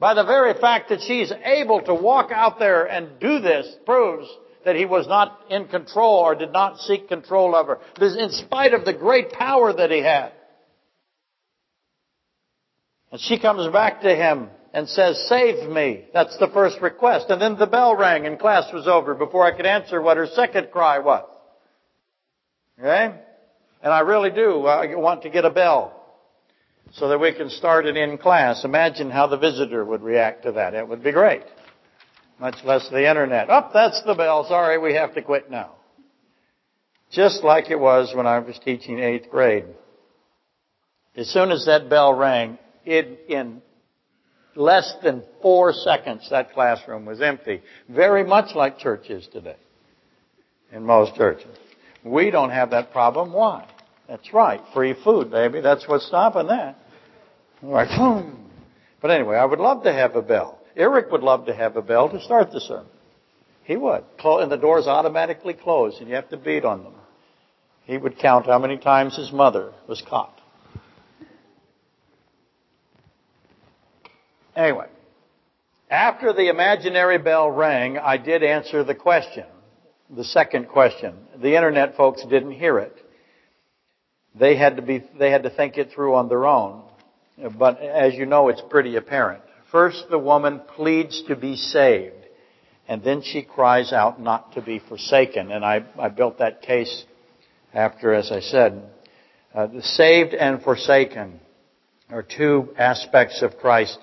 [0.00, 4.26] By the very fact that she's able to walk out there and do this proves
[4.64, 7.78] that he was not in control or did not seek control of her.
[8.00, 10.32] In spite of the great power that he had.
[13.12, 16.04] And she comes back to him and says, save me.
[16.14, 17.26] That's the first request.
[17.28, 20.26] And then the bell rang and class was over before I could answer what her
[20.26, 21.28] second cry was.
[22.78, 23.14] Okay?
[23.82, 25.96] And I really do uh, want to get a bell
[26.92, 28.64] so that we can start it in class.
[28.64, 30.74] Imagine how the visitor would react to that.
[30.74, 31.42] It would be great.
[32.38, 33.48] Much less the internet.
[33.50, 34.46] Oh, that's the bell.
[34.48, 35.72] Sorry, we have to quit now.
[37.10, 39.64] Just like it was when I was teaching eighth grade.
[41.16, 43.62] As soon as that bell rang, it, in
[44.54, 47.62] less than four seconds, that classroom was empty.
[47.88, 49.56] Very much like churches today.
[50.72, 51.56] In most churches.
[52.04, 53.32] We don't have that problem.
[53.32, 53.68] Why?
[54.08, 54.60] That's right.
[54.74, 55.60] Free food, baby.
[55.60, 56.76] That's what's stopping that.
[57.62, 58.50] Like, boom.
[59.02, 60.58] But anyway, I would love to have a bell.
[60.76, 62.86] Eric would love to have a bell to start the sermon.
[63.64, 64.04] He would.
[64.24, 66.94] And the doors automatically close and you have to beat on them.
[67.84, 70.39] He would count how many times his mother was caught.
[74.60, 74.88] Anyway,
[75.90, 79.46] after the imaginary bell rang, I did answer the question,
[80.14, 81.14] the second question.
[81.40, 82.94] The internet folks didn't hear it.
[84.38, 86.82] They had to be, they had to think it through on their own.
[87.58, 89.42] But as you know, it's pretty apparent.
[89.72, 92.14] First, the woman pleads to be saved.
[92.86, 95.50] And then she cries out not to be forsaken.
[95.50, 97.06] And I, I built that case
[97.72, 98.82] after, as I said,
[99.54, 101.40] uh, the saved and forsaken
[102.10, 103.98] are two aspects of Christ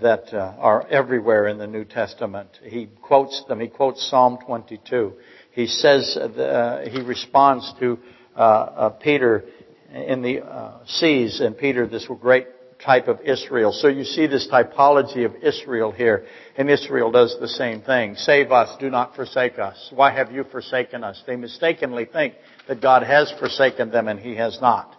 [0.00, 2.48] that uh, are everywhere in the New Testament.
[2.62, 3.60] He quotes them.
[3.60, 5.14] He quotes Psalm 22.
[5.52, 7.98] He says, uh, he responds to
[8.36, 9.44] uh, uh Peter
[9.92, 12.46] in the uh, seas, and Peter, this great
[12.78, 13.72] type of Israel.
[13.72, 16.26] So you see this typology of Israel here,
[16.56, 18.14] and Israel does the same thing.
[18.14, 19.90] Save us, do not forsake us.
[19.92, 21.22] Why have you forsaken us?
[21.26, 22.34] They mistakenly think
[22.68, 24.94] that God has forsaken them, and He has not.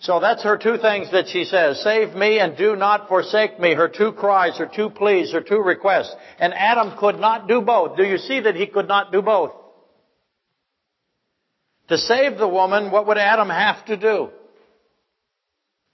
[0.00, 1.82] So that's her two things that she says.
[1.82, 3.74] Save me and do not forsake me.
[3.74, 6.14] Her two cries, her two pleas, her two requests.
[6.38, 7.96] And Adam could not do both.
[7.96, 9.52] Do you see that he could not do both?
[11.88, 14.28] To save the woman, what would Adam have to do?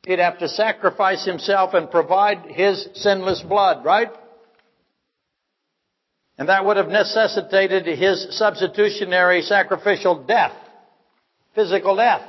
[0.07, 4.11] He'd have to sacrifice himself and provide his sinless blood, right?
[6.39, 10.55] And that would have necessitated his substitutionary sacrificial death,
[11.55, 12.23] physical death.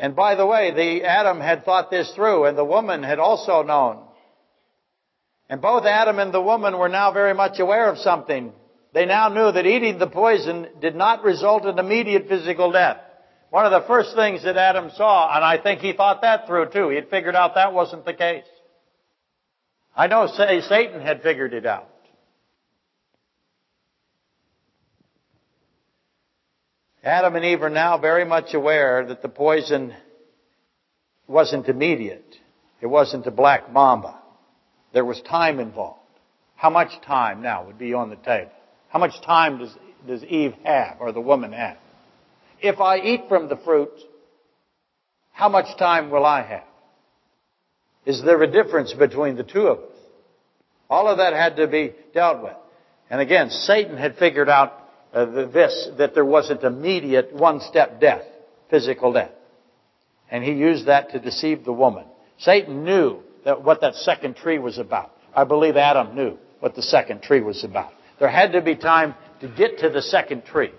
[0.00, 3.62] And by the way, the Adam had thought this through and the woman had also
[3.62, 4.02] known.
[5.50, 8.54] And both Adam and the woman were now very much aware of something.
[8.94, 12.96] They now knew that eating the poison did not result in immediate physical death.
[13.50, 16.70] One of the first things that Adam saw, and I think he thought that through
[16.70, 18.46] too, he had figured out that wasn't the case.
[19.94, 21.89] I know Satan had figured it out.
[27.02, 29.94] Adam and Eve are now very much aware that the poison
[31.26, 32.36] wasn't immediate.
[32.82, 34.20] It wasn't a black mamba.
[34.92, 35.98] There was time involved.
[36.56, 38.50] How much time now would be on the table?
[38.90, 39.74] How much time does,
[40.06, 41.78] does Eve have, or the woman have?
[42.60, 43.92] If I eat from the fruit,
[45.32, 46.64] how much time will I have?
[48.04, 49.96] Is there a difference between the two of us?
[50.90, 52.56] All of that had to be dealt with.
[53.08, 54.79] And again, Satan had figured out
[55.12, 58.24] uh, this, that there wasn't immediate one-step death,
[58.70, 59.32] physical death.
[60.30, 62.04] And he used that to deceive the woman.
[62.38, 65.12] Satan knew that what that second tree was about.
[65.34, 67.92] I believe Adam knew what the second tree was about.
[68.18, 70.72] There had to be time to get to the second tree.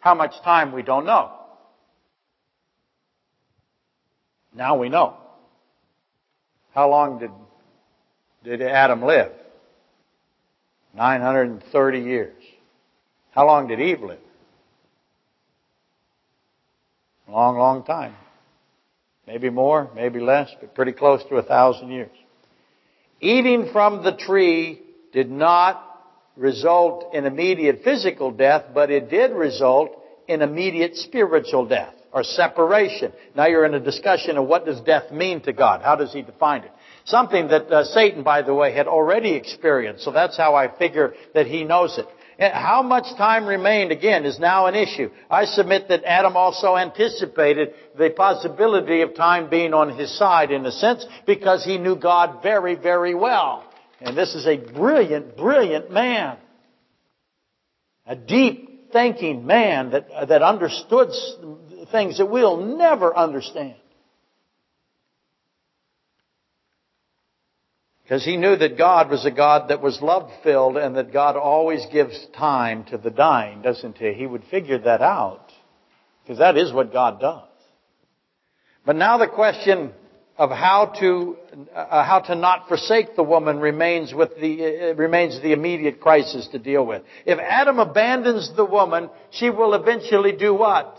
[0.00, 1.32] How much time we don't know.
[4.54, 5.16] Now we know.
[6.74, 7.30] How long did,
[8.44, 9.32] did Adam live?
[10.94, 12.43] 930 years.
[13.34, 14.20] How long did Eve live?
[17.28, 18.14] Long, long time.
[19.26, 22.10] Maybe more, maybe less, but pretty close to a thousand years.
[23.20, 24.80] Eating from the tree
[25.12, 25.82] did not
[26.36, 33.12] result in immediate physical death, but it did result in immediate spiritual death or separation.
[33.34, 35.82] Now you're in a discussion of what does death mean to God?
[35.82, 36.70] How does he define it?
[37.06, 40.04] Something that uh, Satan, by the way, had already experienced.
[40.04, 42.06] So that's how I figure that he knows it.
[42.38, 45.10] How much time remained, again, is now an issue.
[45.30, 50.66] I submit that Adam also anticipated the possibility of time being on his side in
[50.66, 53.64] a sense because he knew God very, very well.
[54.00, 56.38] And this is a brilliant, brilliant man.
[58.06, 61.10] A deep thinking man that, that understood
[61.90, 63.76] things that we'll never understand.
[68.04, 71.36] Because he knew that God was a God that was love filled and that God
[71.36, 74.12] always gives time to the dying, doesn't he?
[74.12, 75.50] He would figure that out.
[76.22, 77.48] Because that is what God does.
[78.84, 79.92] But now the question
[80.36, 81.36] of how to
[81.74, 86.48] uh, how to not forsake the woman remains with the uh, remains the immediate crisis
[86.48, 87.02] to deal with.
[87.24, 90.98] If Adam abandons the woman, she will eventually do what?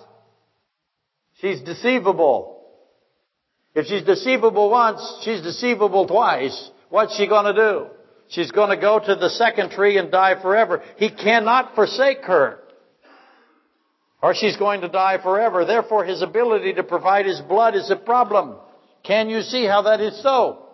[1.41, 2.63] She's deceivable.
[3.75, 6.71] If she's deceivable once, she's deceivable twice.
[6.89, 7.87] What's she going to do?
[8.29, 10.81] She's going to go to the second tree and die forever.
[10.97, 12.59] He cannot forsake her.
[14.21, 15.65] Or she's going to die forever.
[15.65, 18.55] Therefore, his ability to provide his blood is a problem.
[19.03, 20.65] Can you see how that is so?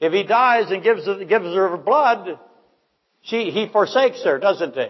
[0.00, 2.38] If he dies and gives, gives her blood,
[3.22, 4.88] she, he forsakes her, doesn't he?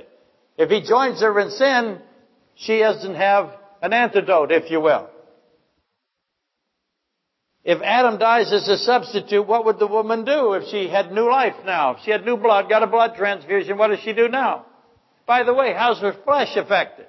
[0.58, 2.00] If he joins her in sin,
[2.56, 5.08] she doesn't have an antidote, if you will.
[7.68, 11.28] If Adam dies as a substitute, what would the woman do if she had new
[11.28, 11.96] life now?
[11.96, 14.64] If she had new blood, got a blood transfusion, what does she do now?
[15.26, 17.08] By the way, how's her flesh affected?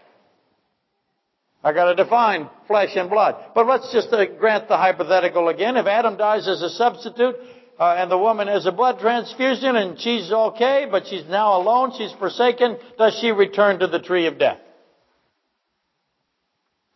[1.63, 3.35] I gotta define flesh and blood.
[3.55, 5.77] But let's just uh, grant the hypothetical again.
[5.77, 7.35] If Adam dies as a substitute,
[7.79, 11.93] uh, and the woman has a blood transfusion and she's okay, but she's now alone,
[11.97, 14.59] she's forsaken, does she return to the tree of death?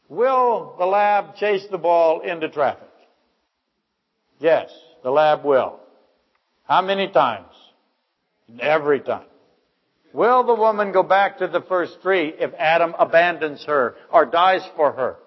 [0.09, 2.89] Will the lab chase the ball into traffic?
[4.39, 4.69] Yes,
[5.03, 5.79] the lab will.
[6.63, 7.53] How many times?
[8.59, 9.25] Every time.
[10.13, 14.61] Will the woman go back to the first tree if Adam abandons her or dies
[14.75, 15.17] for her?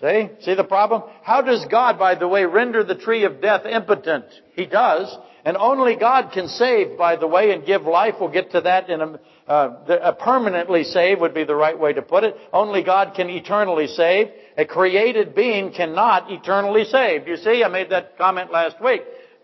[0.00, 0.28] See?
[0.40, 1.04] See the problem?
[1.22, 4.26] How does God, by the way, render the tree of death impotent?
[4.54, 5.16] He does.
[5.46, 8.16] And only God can save, by the way, and give life.
[8.20, 12.02] We'll get to that in a, uh, permanently save would be the right way to
[12.02, 12.36] put it.
[12.52, 14.28] Only God can eternally save.
[14.58, 17.26] A created being cannot eternally save.
[17.26, 19.02] You see, I made that comment last week.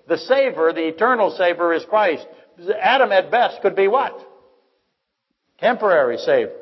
[0.08, 2.26] The Savior, the eternal Savior is Christ.
[2.78, 4.18] Adam at best could be what?
[5.60, 6.56] Temporary Savior.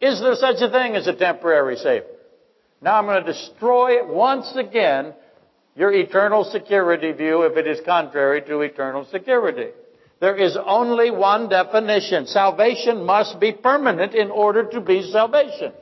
[0.00, 2.11] Is there such a thing as a temporary Savior?
[2.82, 5.14] Now I'm going to destroy once again
[5.76, 9.68] your eternal security view if it is contrary to eternal security.
[10.20, 12.26] There is only one definition.
[12.26, 15.72] Salvation must be permanent in order to be salvation.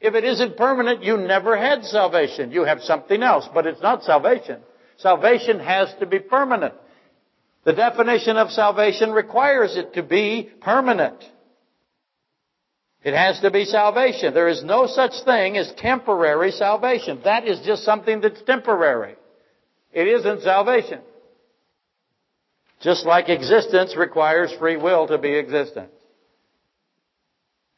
[0.00, 2.52] If it isn't permanent, you never had salvation.
[2.52, 4.60] You have something else, but it's not salvation.
[4.98, 6.74] Salvation has to be permanent.
[7.64, 11.24] The definition of salvation requires it to be permanent.
[13.04, 14.32] It has to be salvation.
[14.32, 17.20] There is no such thing as temporary salvation.
[17.24, 19.14] That is just something that's temporary.
[19.92, 21.00] It isn't salvation.
[22.80, 25.90] Just like existence requires free will to be existent.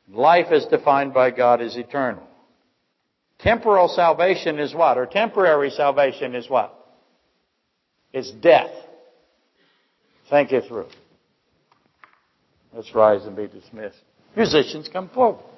[0.09, 2.23] Life as defined by God is eternal.
[3.41, 4.97] Temporal salvation is what?
[4.97, 6.73] Or temporary salvation is what?
[8.13, 8.71] It's death.
[10.31, 10.87] Think it through.
[12.73, 14.03] Let's rise and be dismissed.
[14.37, 15.56] Musicians, come forward.